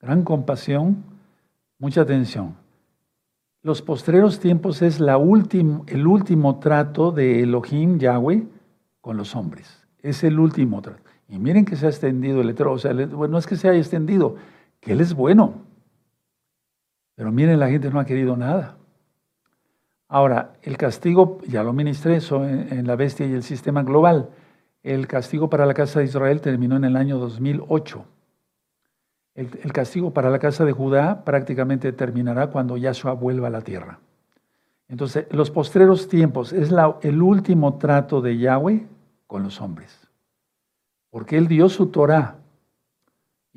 [0.00, 1.02] gran compasión,
[1.80, 2.54] mucha atención.
[3.62, 8.46] Los postreros tiempos es el último trato de Elohim, Yahweh,
[9.00, 9.84] con los hombres.
[10.00, 11.02] Es el último trato.
[11.28, 12.74] Y miren que se ha extendido el Eterno.
[12.74, 14.36] O sea, bueno, no es que se haya extendido,
[14.78, 15.54] que Él es bueno.
[17.16, 18.76] Pero miren, la gente no ha querido nada.
[20.08, 24.30] Ahora, el castigo, ya lo ministré eso en, la bestia y el sistema global.
[24.82, 28.04] El castigo para la casa de Israel terminó en el año 2008.
[29.34, 33.60] El, el, castigo para la casa de Judá prácticamente terminará cuando Yahshua vuelva a la
[33.60, 33.98] tierra.
[34.88, 36.70] Entonces, los postreros tiempos es
[37.02, 38.86] el último trato de Yahweh
[39.26, 40.08] con los hombres.
[41.10, 42.38] Porque Él dio su Torah,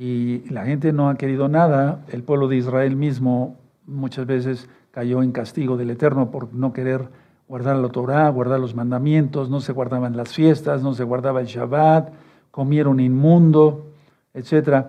[0.04, 2.04] y la gente no ha querido nada.
[2.08, 7.10] El pueblo de Israel mismo muchas veces cayó en castigo del Eterno por no querer
[7.47, 11.47] guardar la Torah, guardar los mandamientos, no se guardaban las fiestas, no se guardaba el
[11.47, 12.13] Shabbat,
[12.51, 13.88] comieron inmundo,
[14.34, 14.86] etc.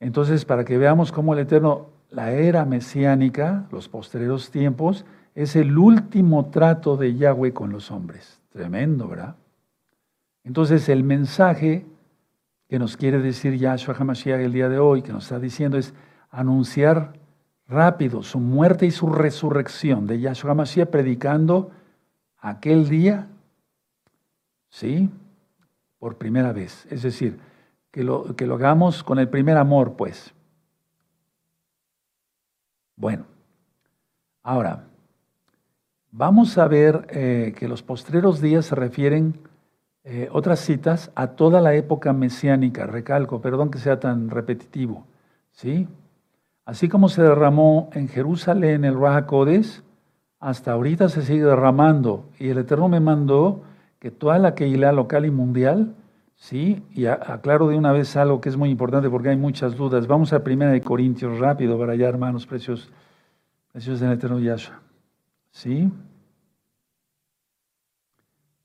[0.00, 5.78] Entonces, para que veamos cómo el Eterno, la era mesiánica, los posteriores tiempos, es el
[5.78, 8.40] último trato de Yahweh con los hombres.
[8.50, 9.36] Tremendo, ¿verdad?
[10.44, 11.86] Entonces, el mensaje
[12.68, 15.94] que nos quiere decir Yahshua HaMashiach el día de hoy, que nos está diciendo es
[16.30, 17.12] anunciar
[17.72, 21.70] rápido su muerte y su resurrección de Yahshua Mashiach predicando
[22.38, 23.28] aquel día,
[24.68, 25.10] ¿sí?
[25.98, 26.86] Por primera vez.
[26.90, 27.38] Es decir,
[27.90, 30.34] que lo, que lo hagamos con el primer amor, pues.
[32.96, 33.24] Bueno,
[34.42, 34.84] ahora,
[36.10, 39.38] vamos a ver eh, que los postreros días se refieren,
[40.04, 42.86] eh, otras citas, a toda la época mesiánica.
[42.86, 45.06] Recalco, perdón que sea tan repetitivo,
[45.52, 45.88] ¿sí?
[46.64, 49.26] Así como se derramó en Jerusalén el Raja
[50.38, 52.28] hasta ahorita se sigue derramando.
[52.38, 53.62] Y el Eterno me mandó
[53.98, 55.94] que toda la Keilah local y mundial,
[56.34, 60.06] sí, y aclaro de una vez algo que es muy importante porque hay muchas dudas.
[60.06, 62.90] Vamos a Primera de Corintios rápido para allá, hermanos precios,
[63.72, 64.80] precios del Eterno Yahshua.
[65.50, 65.90] ¿Sí?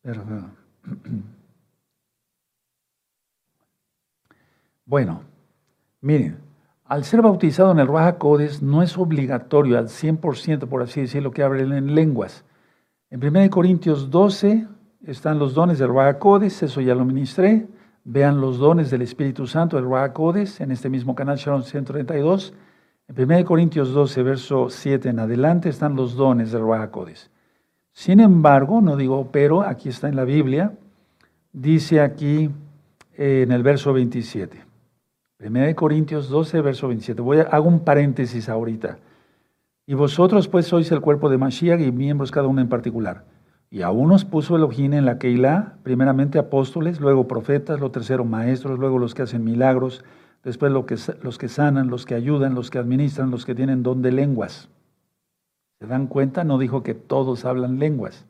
[4.89, 5.21] Bueno,
[5.99, 6.37] miren,
[6.87, 11.31] al ser bautizado en el Raja Codes no es obligatorio al 100%, por así decirlo,
[11.31, 12.45] que hablen en lenguas.
[13.09, 14.67] En 1 Corintios 12
[15.05, 17.67] están los dones del Raja Codes, eso ya lo ministré.
[18.05, 22.53] Vean los dones del Espíritu Santo del Raja Codes en este mismo canal Sharon 132.
[23.09, 27.29] En 1 Corintios 12, verso 7 en adelante están los dones del Raja Codes.
[27.91, 30.71] Sin embargo, no digo pero, aquí está en la Biblia,
[31.51, 32.49] dice aquí
[33.17, 34.66] eh, en el verso 27.
[35.39, 37.21] 1 Corintios 12, verso 27.
[37.21, 38.97] Voy a, hago un paréntesis ahorita.
[39.85, 43.23] Y vosotros pues sois el cuerpo de Mashiach y miembros cada uno en particular.
[43.69, 48.79] Y a unos puso Elohim en la Keilah, primeramente apóstoles, luego profetas, lo tercero maestros,
[48.79, 50.03] luego los que hacen milagros,
[50.43, 54.01] después que, los que sanan, los que ayudan, los que administran, los que tienen don
[54.01, 54.69] de lenguas.
[55.79, 56.43] ¿Se dan cuenta?
[56.43, 58.25] No dijo que todos hablan lenguas.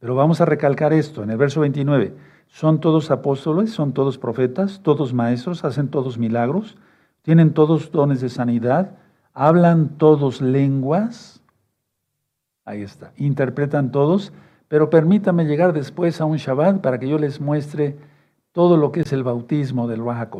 [0.00, 2.12] Pero vamos a recalcar esto en el verso 29.
[2.54, 6.76] Son todos apóstoles, son todos profetas, todos maestros, hacen todos milagros,
[7.22, 8.92] tienen todos dones de sanidad,
[9.32, 11.42] hablan todos lenguas.
[12.64, 14.32] Ahí está, interpretan todos,
[14.68, 17.96] pero permítame llegar después a un Shabbat para que yo les muestre
[18.52, 20.30] todo lo que es el bautismo del Raja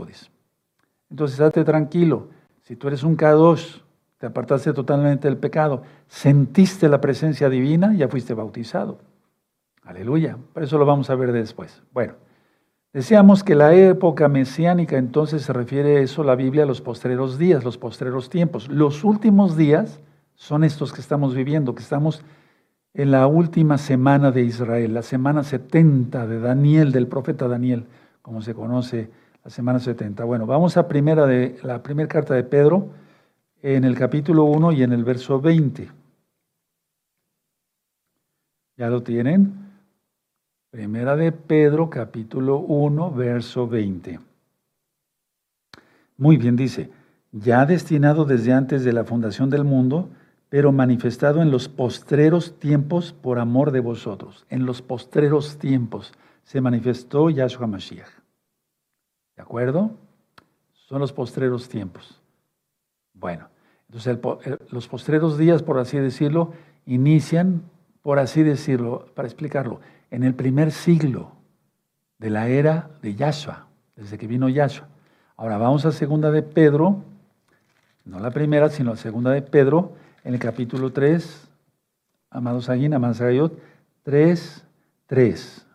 [1.11, 2.29] Entonces, date tranquilo.
[2.63, 3.83] Si tú eres un K2,
[4.19, 9.01] te apartaste totalmente del pecado, sentiste la presencia divina, ya fuiste bautizado.
[9.85, 10.39] Aleluya.
[10.53, 11.83] Por eso lo vamos a ver después.
[11.93, 12.15] Bueno,
[12.93, 17.39] decíamos que la época mesiánica entonces se refiere a eso la Biblia a los postreros
[17.39, 18.69] días, los postreros tiempos.
[18.69, 20.01] Los últimos días
[20.35, 22.25] son estos que estamos viviendo, que estamos
[22.95, 27.87] en la última semana de Israel, la semana 70 de Daniel, del profeta Daniel,
[28.23, 29.11] como se conoce
[29.45, 30.25] la semana 70.
[30.25, 32.89] Bueno, vamos a primera de la primera carta de Pedro
[33.63, 35.91] en el capítulo 1 y en el verso 20.
[38.77, 39.64] ¿Ya lo tienen?
[40.75, 44.19] Primera de Pedro, capítulo 1, verso 20.
[46.17, 46.91] Muy bien, dice,
[47.31, 50.09] ya destinado desde antes de la fundación del mundo,
[50.49, 54.47] pero manifestado en los postreros tiempos por amor de vosotros.
[54.51, 58.11] En los postreros tiempos se manifestó Yahshua Mashiach.
[59.37, 59.93] ¿De acuerdo?
[60.73, 62.21] Son los postreros tiempos.
[63.13, 63.49] Bueno,
[63.87, 64.19] entonces
[64.71, 66.53] los postreros días, por así decirlo,
[66.85, 67.63] inician,
[68.03, 69.79] por así decirlo, para explicarlo,
[70.15, 71.33] en el primer siglo
[72.19, 74.87] de la era de Yahshua, desde que vino Yahshua.
[75.37, 77.03] Ahora vamos a segunda de Pedro,
[78.05, 81.49] no la primera, sino la segunda de Pedro, en el capítulo 3,
[82.31, 83.21] amados Aguín, amados
[84.05, 84.65] 3,
[85.07, 85.67] 3.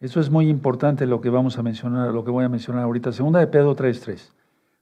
[0.00, 3.12] Eso es muy importante lo que vamos a mencionar, lo que voy a mencionar ahorita.
[3.12, 4.32] Segunda de Pedro 3, 3.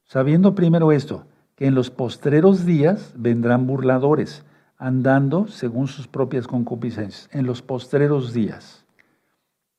[0.03, 4.45] Sabiendo primero esto, que en los postreros días vendrán burladores
[4.79, 8.87] andando según sus propias concupiscencias, en los postreros días.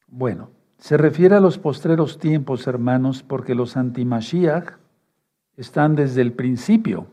[0.07, 4.77] Bueno, se refiere a los postreros tiempos, hermanos, porque los antimashiach
[5.55, 7.07] están desde el principio,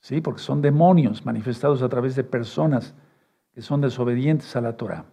[0.00, 0.20] ¿sí?
[0.20, 2.94] Porque son demonios manifestados a través de personas
[3.52, 5.04] que son desobedientes a la Torah.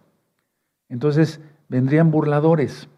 [0.88, 2.88] Entonces, vendrían burladores,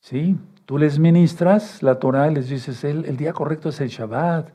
[0.00, 0.38] ¿sí?
[0.66, 4.50] Tú les ministras la Torah y les dices, el, el día correcto es el Shabbat,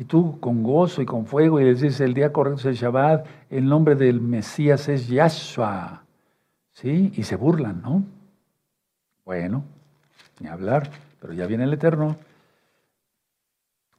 [0.00, 2.74] y tú con gozo y con fuego y les dices, el día correcto es el
[2.74, 6.04] Shabbat, el nombre del Mesías es Yahshua.
[6.72, 7.12] ¿Sí?
[7.16, 8.02] Y se burlan, ¿no?
[9.26, 9.62] Bueno,
[10.38, 12.16] ni hablar, pero ya viene el Eterno.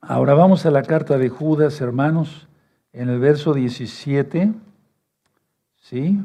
[0.02, 2.48] Ahora vamos a la carta de Judas, hermanos,
[2.94, 4.54] en el verso 17.
[5.82, 6.20] ¿Sí?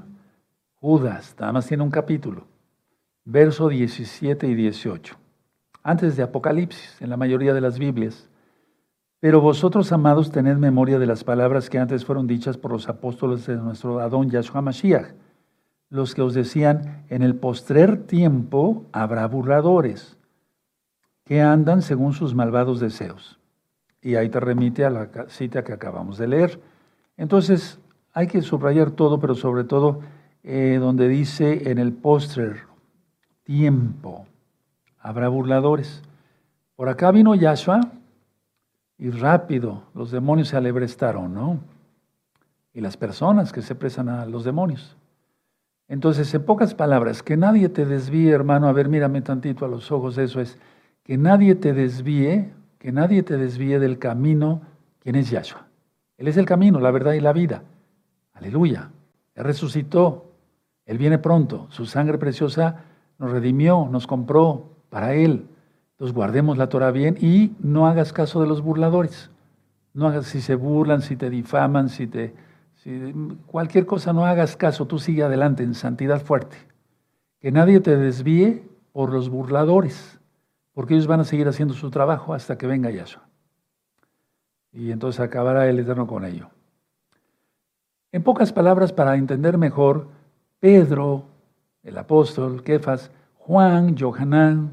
[0.81, 2.47] Judas, nada más tiene un capítulo.
[3.27, 5.17] Verso 17 y 18.
[5.83, 8.27] Antes de Apocalipsis, en la mayoría de las Biblias.
[9.27, 13.45] Pero vosotros, amados, tened memoria de las palabras que antes fueron dichas por los apóstoles
[13.45, 15.17] de nuestro Adón Yahshua Mashiach,
[15.91, 20.17] los que os decían, en el postrer tiempo habrá burladores,
[21.25, 23.41] que andan según sus malvados deseos.
[24.01, 26.61] Y ahí te remite a la cita que acabamos de leer.
[27.17, 27.81] Entonces,
[28.13, 30.03] hay que subrayar todo, pero sobre todo
[30.45, 32.61] eh, donde dice en el póster,
[33.43, 34.25] tiempo,
[35.01, 36.05] habrá burladores.
[36.77, 37.81] Por acá vino Yahshua
[38.99, 41.61] y rápido los demonios se alebrestaron, ¿no?
[42.73, 44.97] Y las personas que se presan a los demonios.
[45.89, 49.93] Entonces, en pocas palabras, que nadie te desvíe, hermano, a ver, mírame tantito a los
[49.93, 50.59] ojos, eso es,
[51.05, 54.63] que nadie te desvíe, que nadie te desvíe del camino,
[54.99, 55.67] ¿quién es Yahshua?
[56.19, 57.63] Él es el camino, la verdad y la vida.
[58.35, 58.91] Aleluya.
[59.35, 60.33] Él resucitó,
[60.85, 62.85] Él viene pronto, su sangre preciosa
[63.19, 65.47] nos redimió, nos compró para Él.
[65.97, 69.31] Entonces guardemos la Torah bien y no hagas caso de los burladores.
[69.95, 72.35] No hagas si se burlan, si te difaman, si te
[73.47, 76.57] cualquier cosa no hagas caso, tú sigue adelante en santidad fuerte.
[77.41, 80.21] Que nadie te desvíe por los burladores,
[80.73, 83.27] porque ellos van a seguir haciendo su trabajo hasta que venga Yahshua.
[84.73, 86.51] Y entonces acabará el Eterno con ello.
[88.13, 90.09] En pocas palabras, para entender mejor,
[90.61, 91.25] Pedro,
[91.83, 94.73] el apóstol, Kefas, Juan, Johanán,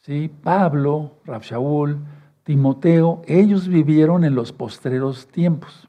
[0.00, 0.30] ¿sí?
[0.42, 1.98] Pablo, Shaul,
[2.42, 5.88] Timoteo, ellos vivieron en los postreros tiempos.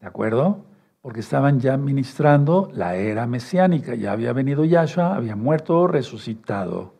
[0.00, 0.64] ¿De acuerdo?
[1.00, 3.94] Porque estaban ya ministrando la era mesiánica.
[3.94, 6.94] Ya había venido Yahshua, había muerto, resucitado.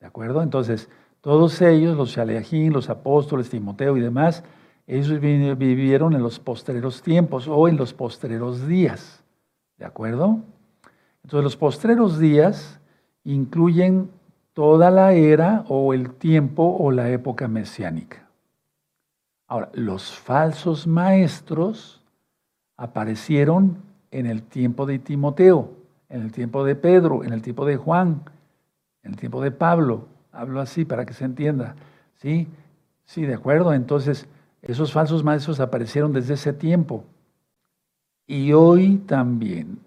[0.00, 0.42] ¿De acuerdo?
[0.42, 0.88] Entonces,
[1.20, 4.42] todos ellos, los Shaleajín, los apóstoles, Timoteo y demás,
[4.86, 9.22] ellos vivieron en los postreros tiempos o en los postreros días.
[9.76, 10.40] ¿De acuerdo?
[11.22, 12.80] Entonces, los postreros días
[13.24, 14.10] incluyen
[14.60, 18.28] toda la era o el tiempo o la época mesiánica.
[19.48, 22.02] Ahora, los falsos maestros
[22.76, 23.78] aparecieron
[24.10, 25.70] en el tiempo de Timoteo,
[26.10, 28.20] en el tiempo de Pedro, en el tiempo de Juan,
[29.02, 30.08] en el tiempo de Pablo.
[30.30, 31.74] Hablo así para que se entienda.
[32.16, 32.46] ¿Sí?
[33.06, 33.72] Sí, de acuerdo.
[33.72, 34.28] Entonces,
[34.60, 37.02] esos falsos maestros aparecieron desde ese tiempo.
[38.26, 39.78] Y hoy también.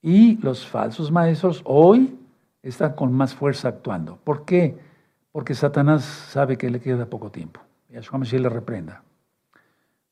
[0.00, 2.16] Y los falsos maestros hoy
[2.62, 4.16] están con más fuerza actuando.
[4.16, 4.76] ¿Por qué?
[5.32, 7.60] Porque Satanás sabe que le queda poco tiempo.
[7.90, 9.02] Y a su le reprenda.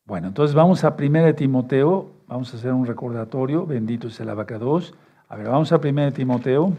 [0.04, 4.94] Bueno, entonces vamos a 1 Timoteo, vamos a hacer un recordatorio, bendito es el abacados.
[5.28, 6.72] A ver, vamos a 1 Timoteo.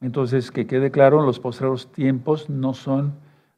[0.00, 3.14] Entonces, que quede claro, los postreros tiempos no son,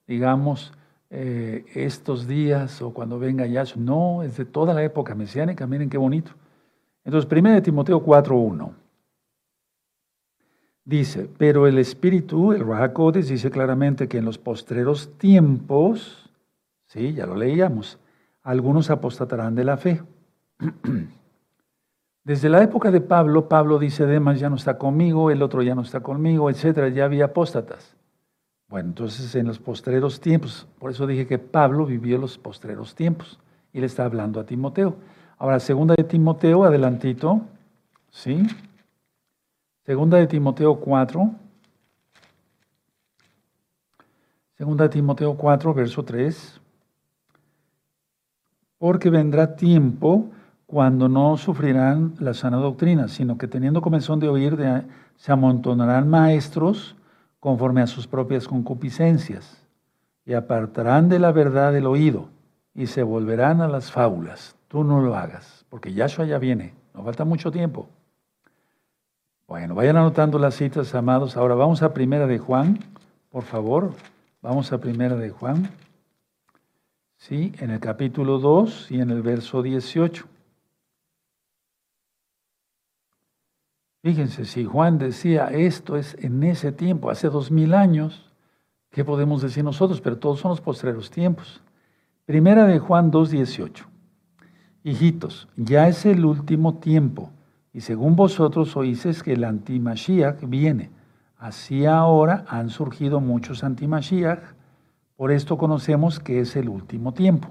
[0.06, 0.72] digamos,
[1.10, 5.90] eh, estos días o cuando venga Yahshua, no, es de toda la época mesiánica, miren
[5.90, 6.30] qué bonito.
[7.04, 8.87] Entonces, 1 Timoteo 4.1
[10.88, 16.28] dice, pero el Espíritu, el Rahakodes, dice claramente que en los postreros tiempos,
[16.88, 17.98] Sí, ya lo leíamos.
[18.42, 20.02] Algunos apostatarán de la fe.
[22.24, 25.74] Desde la época de Pablo, Pablo dice, Demas ya no está conmigo, el otro ya
[25.74, 27.94] no está conmigo, etcétera, ya había apóstatas.
[28.68, 33.38] Bueno, entonces en los postreros tiempos, por eso dije que Pablo vivió los postreros tiempos
[33.72, 34.96] y le está hablando a Timoteo.
[35.38, 37.42] Ahora, segunda de Timoteo, adelantito,
[38.10, 38.46] ¿sí?
[39.88, 41.30] Segunda de Timoteo 4.
[44.58, 46.60] Segunda de Timoteo 4, verso 3
[48.76, 50.28] porque vendrá tiempo
[50.66, 54.58] cuando no sufrirán la sana doctrina, sino que teniendo comenzón de oír,
[55.16, 56.94] se amontonarán maestros
[57.40, 59.66] conforme a sus propias concupiscencias,
[60.26, 62.28] y apartarán de la verdad el oído,
[62.74, 64.54] y se volverán a las fábulas.
[64.68, 67.88] Tú no lo hagas, porque Yahshua ya viene, no falta mucho tiempo.
[69.48, 71.38] Bueno, vayan anotando las citas, amados.
[71.38, 72.78] Ahora vamos a primera de Juan,
[73.30, 73.94] por favor.
[74.42, 75.70] Vamos a primera de Juan.
[77.16, 77.52] ¿sí?
[77.58, 80.26] en el capítulo 2 y en el verso 18.
[84.02, 88.30] Fíjense, si Juan decía esto es en ese tiempo, hace dos mil años,
[88.90, 90.02] ¿qué podemos decir nosotros?
[90.02, 91.62] Pero todos son los postreros tiempos.
[92.26, 93.86] Primera de Juan 2.18.
[94.84, 97.32] Hijitos, ya es el último tiempo,
[97.72, 100.90] y según vosotros oíces que el antimashiach viene.
[101.36, 104.40] Así ahora han surgido muchos antimashiach,
[105.16, 107.48] por esto conocemos que es el último tiempo.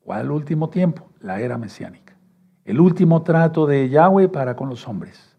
[0.00, 1.08] ¿Cuál último tiempo?
[1.20, 2.16] La era mesiánica.
[2.64, 5.36] El último trato de Yahweh para con los hombres.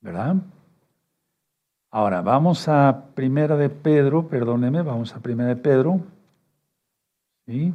[0.00, 0.36] ¿Verdad?
[1.90, 6.00] Ahora, vamos a Primera de Pedro, perdóneme, vamos a Primera de Pedro.
[7.46, 7.74] ¿Sí?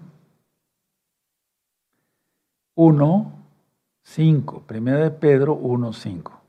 [2.75, 3.31] 1,
[4.05, 4.61] 5.
[4.67, 6.41] Primera de Pedro 1, 5.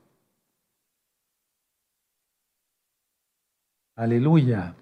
[3.95, 4.75] Aleluya.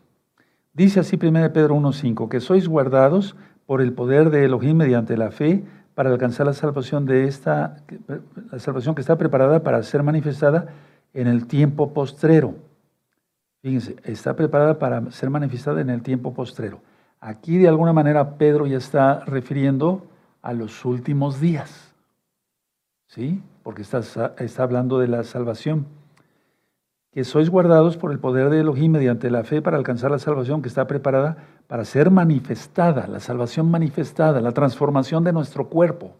[0.73, 5.31] Dice así 1 Pedro 1.5, que sois guardados por el poder de Elohim mediante la
[5.31, 5.63] fe
[5.95, 7.77] para alcanzar la salvación de esta,
[8.51, 10.67] la salvación que está preparada para ser manifestada
[11.13, 12.55] en el tiempo postrero.
[13.61, 16.81] Fíjense, está preparada para ser manifestada en el tiempo postrero.
[17.21, 20.05] Aquí de alguna manera Pedro ya está refiriendo
[20.41, 21.84] a los últimos días.
[23.15, 23.41] ¿Sí?
[23.63, 24.01] Porque está,
[24.39, 25.85] está hablando de la salvación.
[27.11, 30.61] Que sois guardados por el poder de Elohim mediante la fe para alcanzar la salvación
[30.61, 31.37] que está preparada
[31.67, 36.13] para ser manifestada, la salvación manifestada, la transformación de nuestro cuerpo.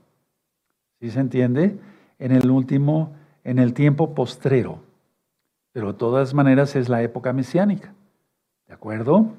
[1.01, 1.77] ¿Sí se entiende?
[2.17, 3.11] En el último,
[3.43, 4.79] en el tiempo postrero.
[5.73, 7.93] Pero de todas maneras es la época mesiánica.
[8.67, 9.33] ¿De acuerdo?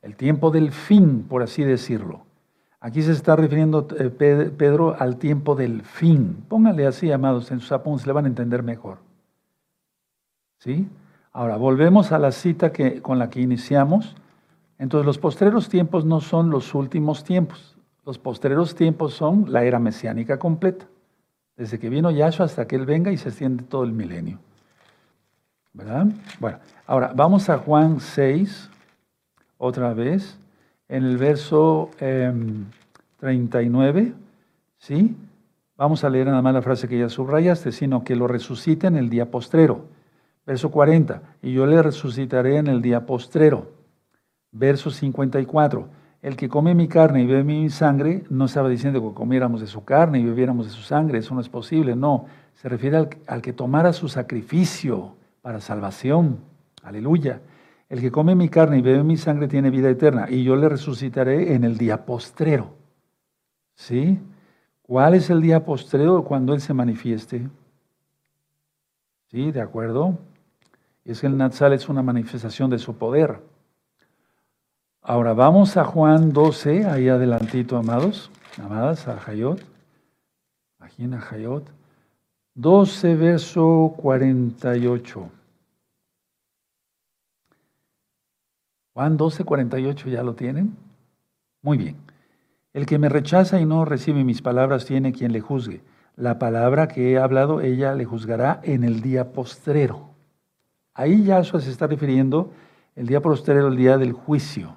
[0.00, 2.29] El tiempo del fin, por así decirlo.
[2.82, 6.44] Aquí se está refiriendo eh, Pedro al tiempo del fin.
[6.48, 8.98] Póngale así, amados, en sus apuntes, le van a entender mejor.
[10.58, 10.88] ¿Sí?
[11.32, 14.16] Ahora, volvemos a la cita que, con la que iniciamos.
[14.78, 17.76] Entonces, los postreros tiempos no son los últimos tiempos.
[18.06, 20.86] Los postreros tiempos son la era mesiánica completa.
[21.56, 24.38] Desde que vino Yahshua hasta que Él venga y se extiende todo el milenio.
[25.74, 26.06] ¿Verdad?
[26.40, 28.70] Bueno, ahora vamos a Juan 6,
[29.58, 30.40] otra vez
[30.90, 31.90] en el verso
[33.20, 34.14] 39, em,
[34.78, 35.16] ¿sí?
[35.76, 38.96] Vamos a leer nada más la frase que ya subrayaste, sino que lo resucite en
[38.96, 39.86] el día postrero.
[40.44, 43.70] Verso 40, y yo le resucitaré en el día postrero.
[44.50, 45.86] Verso 54,
[46.22, 49.68] el que come mi carne y bebe mi sangre, no estaba diciendo que comiéramos de
[49.68, 52.26] su carne y bebiéramos de su sangre, eso no es posible, no.
[52.56, 56.38] Se refiere al, al que tomara su sacrificio para salvación.
[56.82, 57.40] Aleluya.
[57.90, 60.68] El que come mi carne y bebe mi sangre tiene vida eterna, y yo le
[60.68, 62.70] resucitaré en el día postrero.
[63.74, 64.20] ¿Sí?
[64.82, 67.48] ¿Cuál es el día postrero cuando Él se manifieste?
[69.28, 69.50] ¿Sí?
[69.50, 70.16] ¿De acuerdo?
[71.04, 73.40] Es que el Natsal es una manifestación de su poder.
[75.02, 78.30] Ahora vamos a Juan 12, ahí adelantito, amados,
[78.62, 79.64] amadas, a Jayot.
[80.78, 81.68] Aquí a Jayot.
[82.54, 85.39] 12, verso 48.
[89.00, 90.76] Juan 12, 48 ya lo tienen.
[91.62, 91.96] Muy bien.
[92.74, 95.80] El que me rechaza y no recibe mis palabras tiene quien le juzgue.
[96.16, 100.10] La palabra que he hablado, ella le juzgará en el día postrero.
[100.92, 102.52] Ahí Yahshua se está refiriendo
[102.94, 104.76] el día postrero, el día del juicio.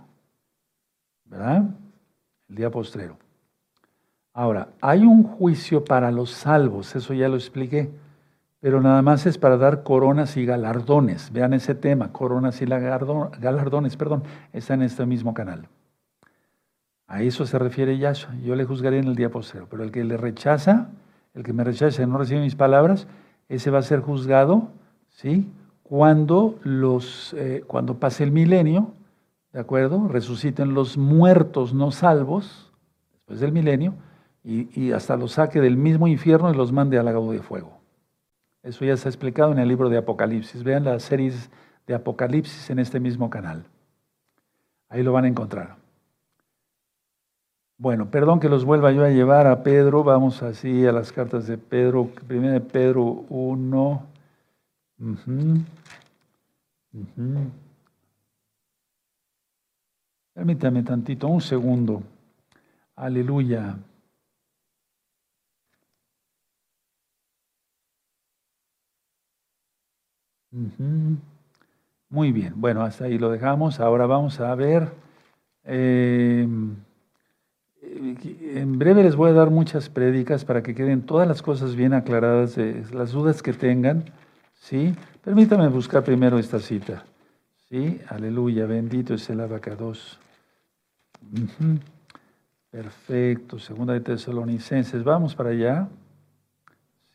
[1.26, 1.66] ¿Verdad?
[2.48, 3.18] El día postrero.
[4.32, 7.92] Ahora, hay un juicio para los salvos, eso ya lo expliqué
[8.64, 11.34] pero nada más es para dar coronas y galardones.
[11.34, 15.68] Vean ese tema, coronas y galardones, perdón, está en este mismo canal.
[17.06, 18.36] A eso se refiere Yahshua.
[18.38, 20.88] Yo le juzgaré en el día posterior, pero el que le rechaza,
[21.34, 23.06] el que me rechaza y no recibe mis palabras,
[23.50, 24.70] ese va a ser juzgado,
[25.10, 25.52] ¿sí?
[25.84, 28.94] Cuando, los, eh, cuando pase el milenio,
[29.52, 30.08] ¿de acuerdo?
[30.08, 32.72] Resuciten los muertos no salvos,
[33.12, 33.94] después del milenio,
[34.42, 37.83] y, hasta los saque del mismo infierno y los mande al lago de fuego.
[38.64, 40.64] Eso ya se ha explicado en el libro de Apocalipsis.
[40.64, 41.50] Vean las series
[41.86, 43.66] de Apocalipsis en este mismo canal.
[44.88, 45.76] Ahí lo van a encontrar.
[47.78, 50.04] Bueno, perdón que los vuelva yo a llevar a Pedro.
[50.06, 52.10] Vamos así a las cartas de Pedro.
[52.28, 54.06] Primero Pedro 1.
[60.34, 62.02] Permítame tantito, un segundo.
[62.96, 63.76] Aleluya.
[72.10, 73.80] Muy bien, bueno, hasta ahí lo dejamos.
[73.80, 74.90] Ahora vamos a ver.
[75.66, 76.48] Eh,
[77.82, 81.94] en breve les voy a dar muchas prédicas para que queden todas las cosas bien
[81.94, 82.58] aclaradas,
[82.92, 84.06] las dudas que tengan.
[84.54, 84.96] ¿sí?
[85.24, 87.04] Permítame buscar primero esta cita.
[87.70, 88.00] ¿sí?
[88.10, 90.20] Aleluya, bendito es el abacados.
[92.70, 95.04] Perfecto, segunda de Tesalonicenses.
[95.04, 95.88] Vamos para allá.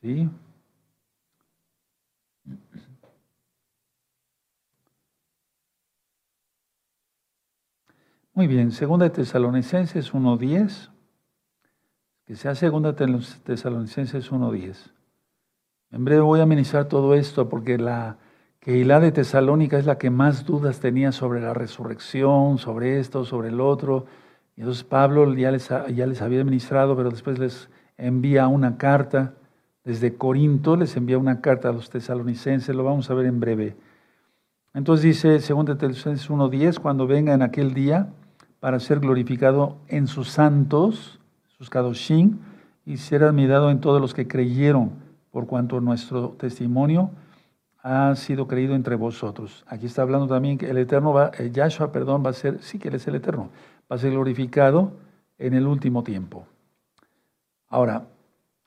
[0.01, 0.29] ¿Sí?
[8.39, 10.91] Muy bien, segunda de Tesalonicenses 1.10.
[12.25, 14.77] Que sea segunda de Tesalonicenses 1.10.
[15.91, 18.17] En breve voy a ministrar todo esto porque la
[18.65, 23.49] la de Tesalónica es la que más dudas tenía sobre la resurrección, sobre esto, sobre
[23.49, 24.07] el otro.
[24.57, 29.35] Entonces Pablo ya les, había ministrado, pero después les envía una carta.
[29.83, 33.75] Desde Corinto les envía una carta a los tesalonicenses, lo vamos a ver en breve.
[34.75, 38.07] Entonces dice, de Tesalonicenses 1.10, cuando venga en aquel día,
[38.61, 41.19] para ser glorificado en sus santos,
[41.57, 42.39] sus kadoshim,
[42.85, 44.93] y ser admirado en todos los que creyeron,
[45.31, 47.11] por cuanto nuestro testimonio
[47.83, 49.65] ha sido creído entre vosotros.
[49.67, 52.79] Aquí está hablando también que el Eterno va, el Yahshua, perdón, va a ser, sí
[52.79, 53.51] que Él es el Eterno,
[53.91, 54.93] va a ser glorificado
[55.39, 56.47] en el último tiempo.
[57.69, 58.07] Ahora,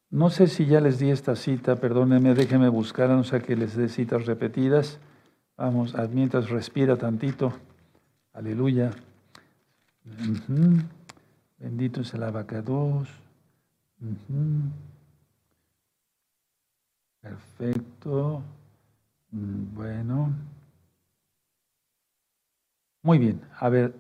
[0.10, 3.76] no sé si ya les di esta cita, perdónenme, déjenme buscar, no sé que les
[3.76, 5.00] dé citas repetidas.
[5.58, 7.54] Vamos, mientras respira tantito.
[8.34, 8.92] Aleluya.
[11.60, 13.08] Bendito es el abacados.
[17.22, 18.42] Perfecto.
[19.32, 20.34] Mm, bueno.
[23.04, 23.42] Muy bien.
[23.60, 23.96] A ver,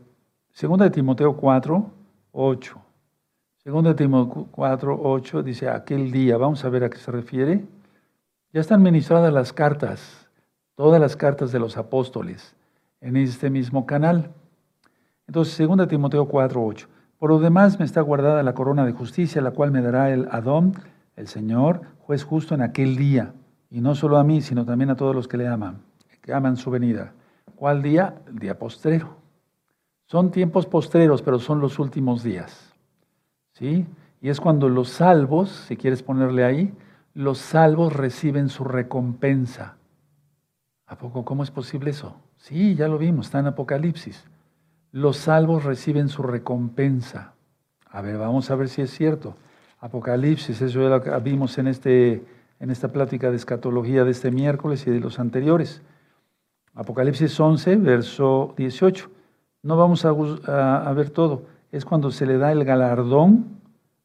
[0.51, 1.91] segunda de Timoteo 4,
[2.31, 2.81] 8.
[3.57, 7.65] Segunda de Timoteo 4, 8 dice, aquel día, vamos a ver a qué se refiere.
[8.53, 10.27] Ya están ministradas las cartas,
[10.75, 12.55] todas las cartas de los apóstoles
[12.99, 14.31] en este mismo canal.
[15.31, 16.87] Entonces, segunda de Timoteo 4, 8.
[17.17, 20.27] Por lo demás me está guardada la corona de justicia, la cual me dará el
[20.29, 20.73] Adón,
[21.15, 23.31] el Señor, juez justo en aquel día.
[23.69, 25.83] Y no solo a mí, sino también a todos los que le aman,
[26.21, 27.13] que aman su venida.
[27.55, 28.15] ¿Cuál día?
[28.27, 29.15] El día postrero.
[30.05, 32.73] Son tiempos postreros, pero son los últimos días.
[33.53, 33.87] ¿Sí?
[34.19, 36.73] Y es cuando los salvos, si quieres ponerle ahí,
[37.13, 39.77] los salvos reciben su recompensa.
[40.87, 42.17] ¿A poco cómo es posible eso?
[42.35, 44.25] Sí, ya lo vimos, está en Apocalipsis.
[44.91, 47.33] Los salvos reciben su recompensa.
[47.85, 49.35] A ver, vamos a ver si es cierto.
[49.79, 52.23] Apocalipsis, eso ya lo vimos en, este,
[52.59, 55.81] en esta plática de escatología de este miércoles y de los anteriores.
[56.73, 59.09] Apocalipsis 11, verso 18.
[59.63, 61.43] No vamos a, ver todo.
[61.71, 63.61] Es cuando se le da el galardón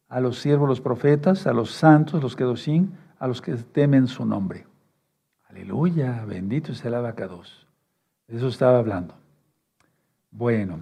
[0.09, 4.25] a los siervos, los profetas, a los santos, los quedosín, a los que temen su
[4.25, 4.67] nombre.
[5.49, 7.67] Aleluya, bendito sea el abacados.
[8.29, 9.15] De eso estaba hablando.
[10.31, 10.81] Bueno,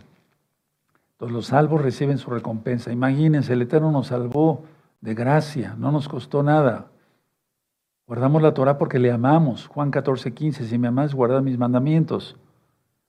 [1.16, 2.92] todos los salvos reciben su recompensa.
[2.92, 4.64] Imagínense, el Eterno nos salvó
[5.00, 6.88] de gracia, no nos costó nada.
[8.06, 9.66] Guardamos la Torah porque le amamos.
[9.66, 12.36] Juan 14, 15, si me amas, guardad mis mandamientos.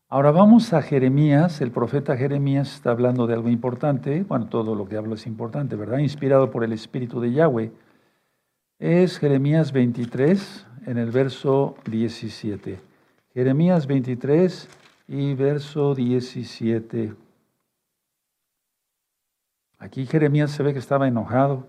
[0.08, 4.88] Ahora vamos a Jeremías, el profeta Jeremías está hablando de algo importante, bueno, todo lo
[4.88, 5.98] que hablo es importante, ¿verdad?
[5.98, 7.72] Inspirado por el Espíritu de Yahweh.
[8.78, 12.80] Es Jeremías 23, en el verso 17.
[13.34, 14.70] Jeremías 23
[15.08, 17.14] y verso 17.
[19.78, 21.68] Aquí Jeremías se ve que estaba enojado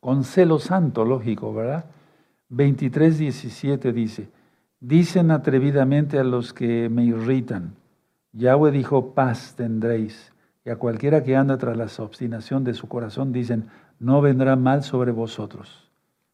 [0.00, 1.86] con celo santo, lógico, ¿verdad?
[2.48, 4.28] 23, 17 dice,
[4.80, 7.74] dicen atrevidamente a los que me irritan,
[8.32, 10.32] Yahweh dijo, paz tendréis,
[10.64, 14.82] y a cualquiera que anda tras la obstinación de su corazón dicen, no vendrá mal
[14.82, 15.90] sobre vosotros.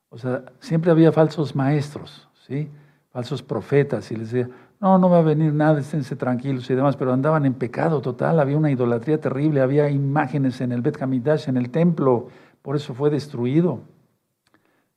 [0.09, 2.68] O sea, siempre había falsos maestros, ¿sí?
[3.11, 6.97] Falsos profetas, y les decía, no, no va a venir nada, esténse tranquilos y demás,
[6.97, 11.49] pero andaban en pecado total, había una idolatría terrible, había imágenes en el Bet Hamidash,
[11.49, 12.26] en el templo,
[12.62, 13.83] por eso fue destruido.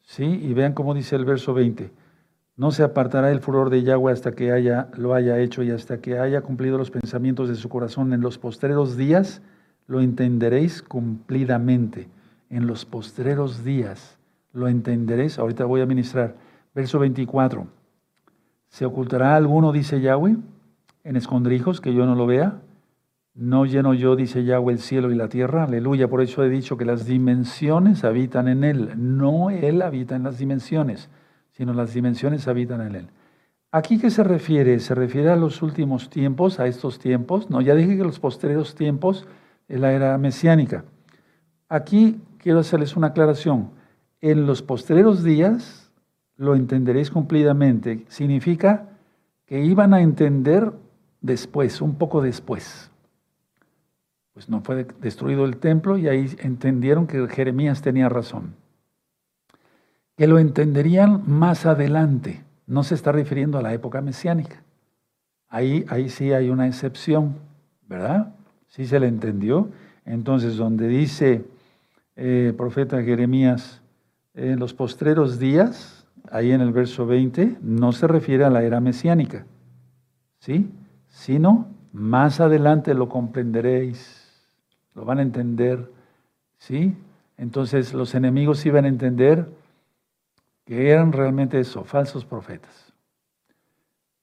[0.02, 0.24] ¿Sí?
[0.26, 1.92] Y vean cómo dice el verso 20.
[2.58, 6.00] No se apartará el furor de Yahweh hasta que haya, lo haya hecho y hasta
[6.00, 8.12] que haya cumplido los pensamientos de su corazón.
[8.12, 9.44] En los postreros días
[9.86, 12.08] lo entenderéis cumplidamente.
[12.50, 14.18] En los postreros días
[14.52, 15.38] lo entenderéis.
[15.38, 16.36] Ahorita voy a ministrar.
[16.74, 17.85] Verso 24.
[18.76, 20.36] ¿Se ocultará alguno, dice Yahweh,
[21.06, 22.60] en escondrijos que yo no lo vea?
[23.34, 25.64] No lleno yo, dice Yahweh, el cielo y la tierra.
[25.64, 26.10] Aleluya.
[26.10, 28.92] Por eso he dicho que las dimensiones habitan en Él.
[28.98, 31.10] No Él habita en las dimensiones,
[31.52, 33.08] sino las dimensiones habitan en Él.
[33.72, 34.78] ¿Aquí qué se refiere?
[34.82, 37.50] ¿Se refiere a los últimos tiempos, a estos tiempos?
[37.50, 39.26] No, ya dije que los posteriores tiempos
[39.70, 40.84] es la era mesiánica.
[41.70, 43.70] Aquí quiero hacerles una aclaración.
[44.20, 45.85] En los posteriores días
[46.38, 48.06] lo entenderéis cumplidamente.
[48.08, 48.90] Significa
[49.46, 50.74] que iban a entender
[51.22, 52.90] después, un poco después
[54.36, 58.54] pues no fue destruido el templo y ahí entendieron que Jeremías tenía razón.
[60.18, 64.62] Que lo entenderían más adelante, no se está refiriendo a la época mesiánica.
[65.48, 67.38] Ahí, ahí sí hay una excepción,
[67.88, 68.36] ¿verdad?
[68.68, 69.70] Sí se le entendió.
[70.04, 71.46] Entonces, donde dice
[72.18, 73.82] eh, profeta Jeremías,
[74.34, 75.95] en los postreros días,
[76.32, 79.46] ahí en el verso 20, no se refiere a la era mesiánica,
[80.40, 80.72] ¿sí?
[81.08, 84.26] Sino más adelante lo comprenderéis
[84.96, 85.92] lo van a entender,
[86.58, 86.98] ¿sí?
[87.38, 89.48] Entonces los enemigos iban a entender
[90.66, 92.94] que eran realmente eso, falsos profetas.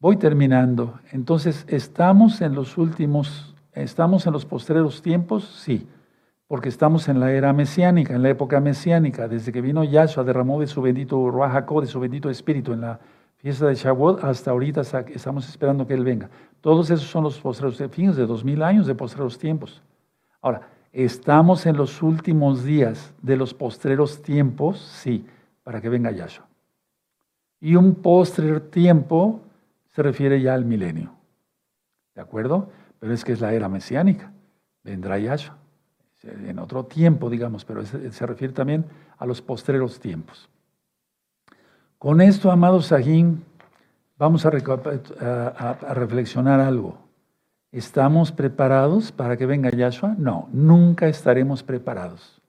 [0.01, 0.99] Voy terminando.
[1.13, 5.45] Entonces, ¿estamos en los últimos, estamos en los postreros tiempos?
[5.45, 5.87] Sí,
[6.53, 9.27] porque estamos en la era mesiánica, en la época mesiánica.
[9.27, 13.01] Desde que vino Yahshua, derramó de su bendito Ruajacó, de su bendito Espíritu en la
[13.37, 14.83] fiesta de Shavuot, hasta ahorita
[15.15, 16.29] estamos esperando que Él venga.
[16.61, 19.83] Todos esos son los postreros fines de dos mil años de postreros tiempos.
[20.43, 24.79] Ahora, ¿estamos en los últimos días de los postreros tiempos?
[24.79, 25.25] Sí,
[25.65, 26.47] para que venga Yahshua.
[27.63, 29.41] Y un postrer tiempo
[29.87, 31.15] se refiere ya al milenio.
[32.15, 32.69] ¿De acuerdo?
[32.99, 34.31] Pero es que es la era mesiánica.
[34.85, 35.62] Vendrá Yahshua.
[36.23, 38.85] En otro tiempo, digamos, pero se refiere también
[39.19, 40.49] a los postreros tiempos.
[41.99, 43.41] Con esto, amados Sahim,
[44.19, 44.51] vamos a
[45.95, 46.99] reflexionar algo.
[47.73, 50.15] ¿Estamos preparados para que venga Yahshua?
[50.19, 52.41] No, nunca estaremos preparados.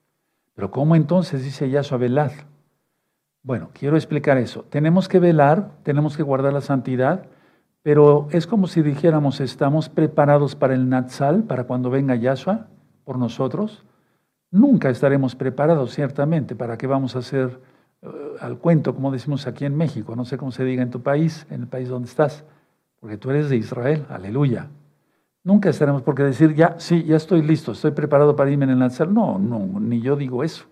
[0.54, 2.32] Pero ¿cómo entonces dice Yahshua velad?
[3.42, 4.64] Bueno, quiero explicar eso.
[4.70, 7.26] Tenemos que velar, tenemos que guardar la santidad,
[7.82, 12.68] pero es como si dijéramos, ¿estamos preparados para el Natsal, para cuando venga Yahshua
[13.04, 13.84] por nosotros?
[14.50, 16.54] Nunca estaremos preparados, ciertamente.
[16.54, 17.60] ¿Para qué vamos a hacer
[18.02, 18.08] eh,
[18.40, 20.14] al cuento, como decimos aquí en México?
[20.14, 22.44] No sé cómo se diga en tu país, en el país donde estás,
[23.00, 24.68] porque tú eres de Israel, aleluya.
[25.42, 28.78] Nunca estaremos porque decir, ya, sí, ya estoy listo, estoy preparado para irme en el
[28.78, 29.12] Natsal.
[29.12, 30.66] No, no, ni yo digo eso.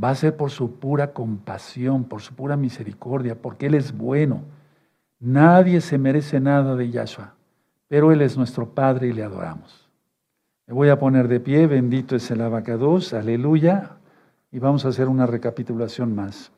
[0.00, 4.42] Va a ser por su pura compasión, por su pura misericordia, porque Él es bueno.
[5.18, 7.34] Nadie se merece nada de Yahshua,
[7.88, 9.85] pero Él es nuestro Padre y le adoramos.
[10.66, 13.98] Me voy a poner de pie, bendito es el abacados, aleluya,
[14.50, 16.50] y vamos a hacer una recapitulación más.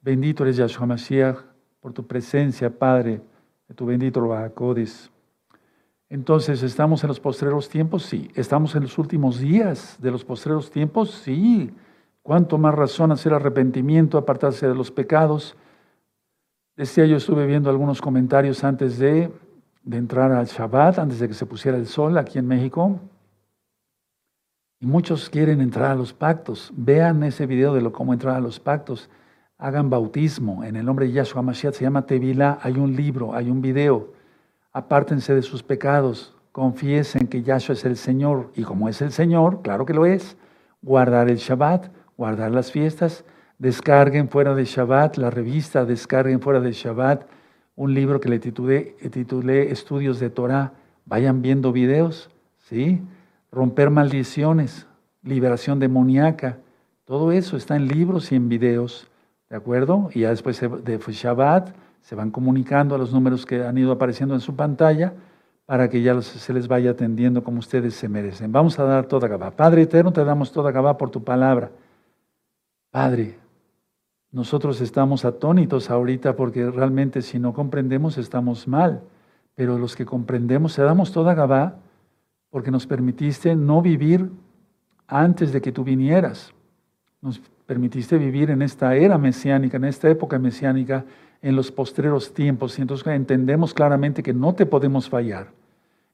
[0.00, 1.38] Bendito eres Yahshua Mashiach
[1.80, 3.20] por tu presencia, Padre,
[3.66, 5.10] de tu bendito abacados.
[6.08, 8.04] Entonces, ¿estamos en los postreros tiempos?
[8.04, 8.30] Sí.
[8.36, 11.10] ¿Estamos en los últimos días de los postreros tiempos?
[11.10, 11.74] Sí.
[12.22, 15.56] ¿Cuánto más razón hacer arrepentimiento, apartarse de los pecados?
[16.76, 19.32] Decía yo, estuve viendo algunos comentarios antes de,
[19.90, 23.00] entrar al Shabbat, antes de que se pusiera el sol aquí en México.
[24.84, 26.70] Y muchos quieren entrar a los pactos.
[26.76, 29.08] Vean ese video de lo, cómo entrar a los pactos.
[29.56, 30.62] Hagan bautismo.
[30.62, 32.58] En el nombre de Yahshua Mashiach se llama Tevila.
[32.60, 34.12] Hay un libro, hay un video.
[34.74, 36.36] Apártense de sus pecados.
[36.52, 38.50] Confiesen que Yahshua es el Señor.
[38.56, 40.36] Y como es el Señor, claro que lo es,
[40.82, 43.24] guardar el Shabbat, guardar las fiestas
[43.58, 47.26] descarguen fuera de Shabbat la revista, descarguen fuera de Shabbat
[47.74, 50.74] un libro que le titulé, titulé Estudios de Torah.
[51.06, 52.28] Vayan viendo videos,
[52.58, 53.00] ¿sí?
[53.54, 54.88] Romper maldiciones,
[55.22, 56.58] liberación demoníaca.
[57.04, 59.06] Todo eso está en libros y en videos,
[59.48, 60.10] ¿de acuerdo?
[60.12, 64.34] Y ya después de Shabbat se van comunicando a los números que han ido apareciendo
[64.34, 65.12] en su pantalla
[65.66, 68.50] para que ya se les vaya atendiendo como ustedes se merecen.
[68.50, 69.52] Vamos a dar toda Gabá.
[69.52, 71.70] Padre eterno, te damos toda Gabá por tu palabra.
[72.90, 73.38] Padre,
[74.32, 79.02] nosotros estamos atónitos ahorita porque realmente si no comprendemos estamos mal,
[79.54, 81.76] pero los que comprendemos, te damos toda Gabá
[82.54, 84.30] porque nos permitiste no vivir
[85.08, 86.54] antes de que tú vinieras.
[87.20, 91.04] Nos permitiste vivir en esta era mesiánica, en esta época mesiánica,
[91.42, 92.78] en los postreros tiempos.
[92.78, 95.48] Y entonces entendemos claramente que no te podemos fallar.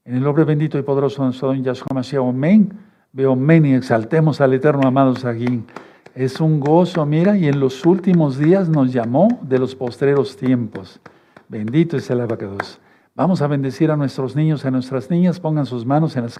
[0.03, 2.73] En el nombre bendito y poderoso de nuestro don Yahshua Mashiach, amén.
[3.13, 5.67] Veo amén y exaltemos al eterno amado Saguín.
[6.15, 10.99] Es un gozo, mira, y en los últimos días nos llamó de los postreros tiempos.
[11.47, 12.81] Bendito es el abacados.
[13.13, 16.39] Vamos a bendecir a nuestros niños, a nuestras niñas, pongan sus manos en las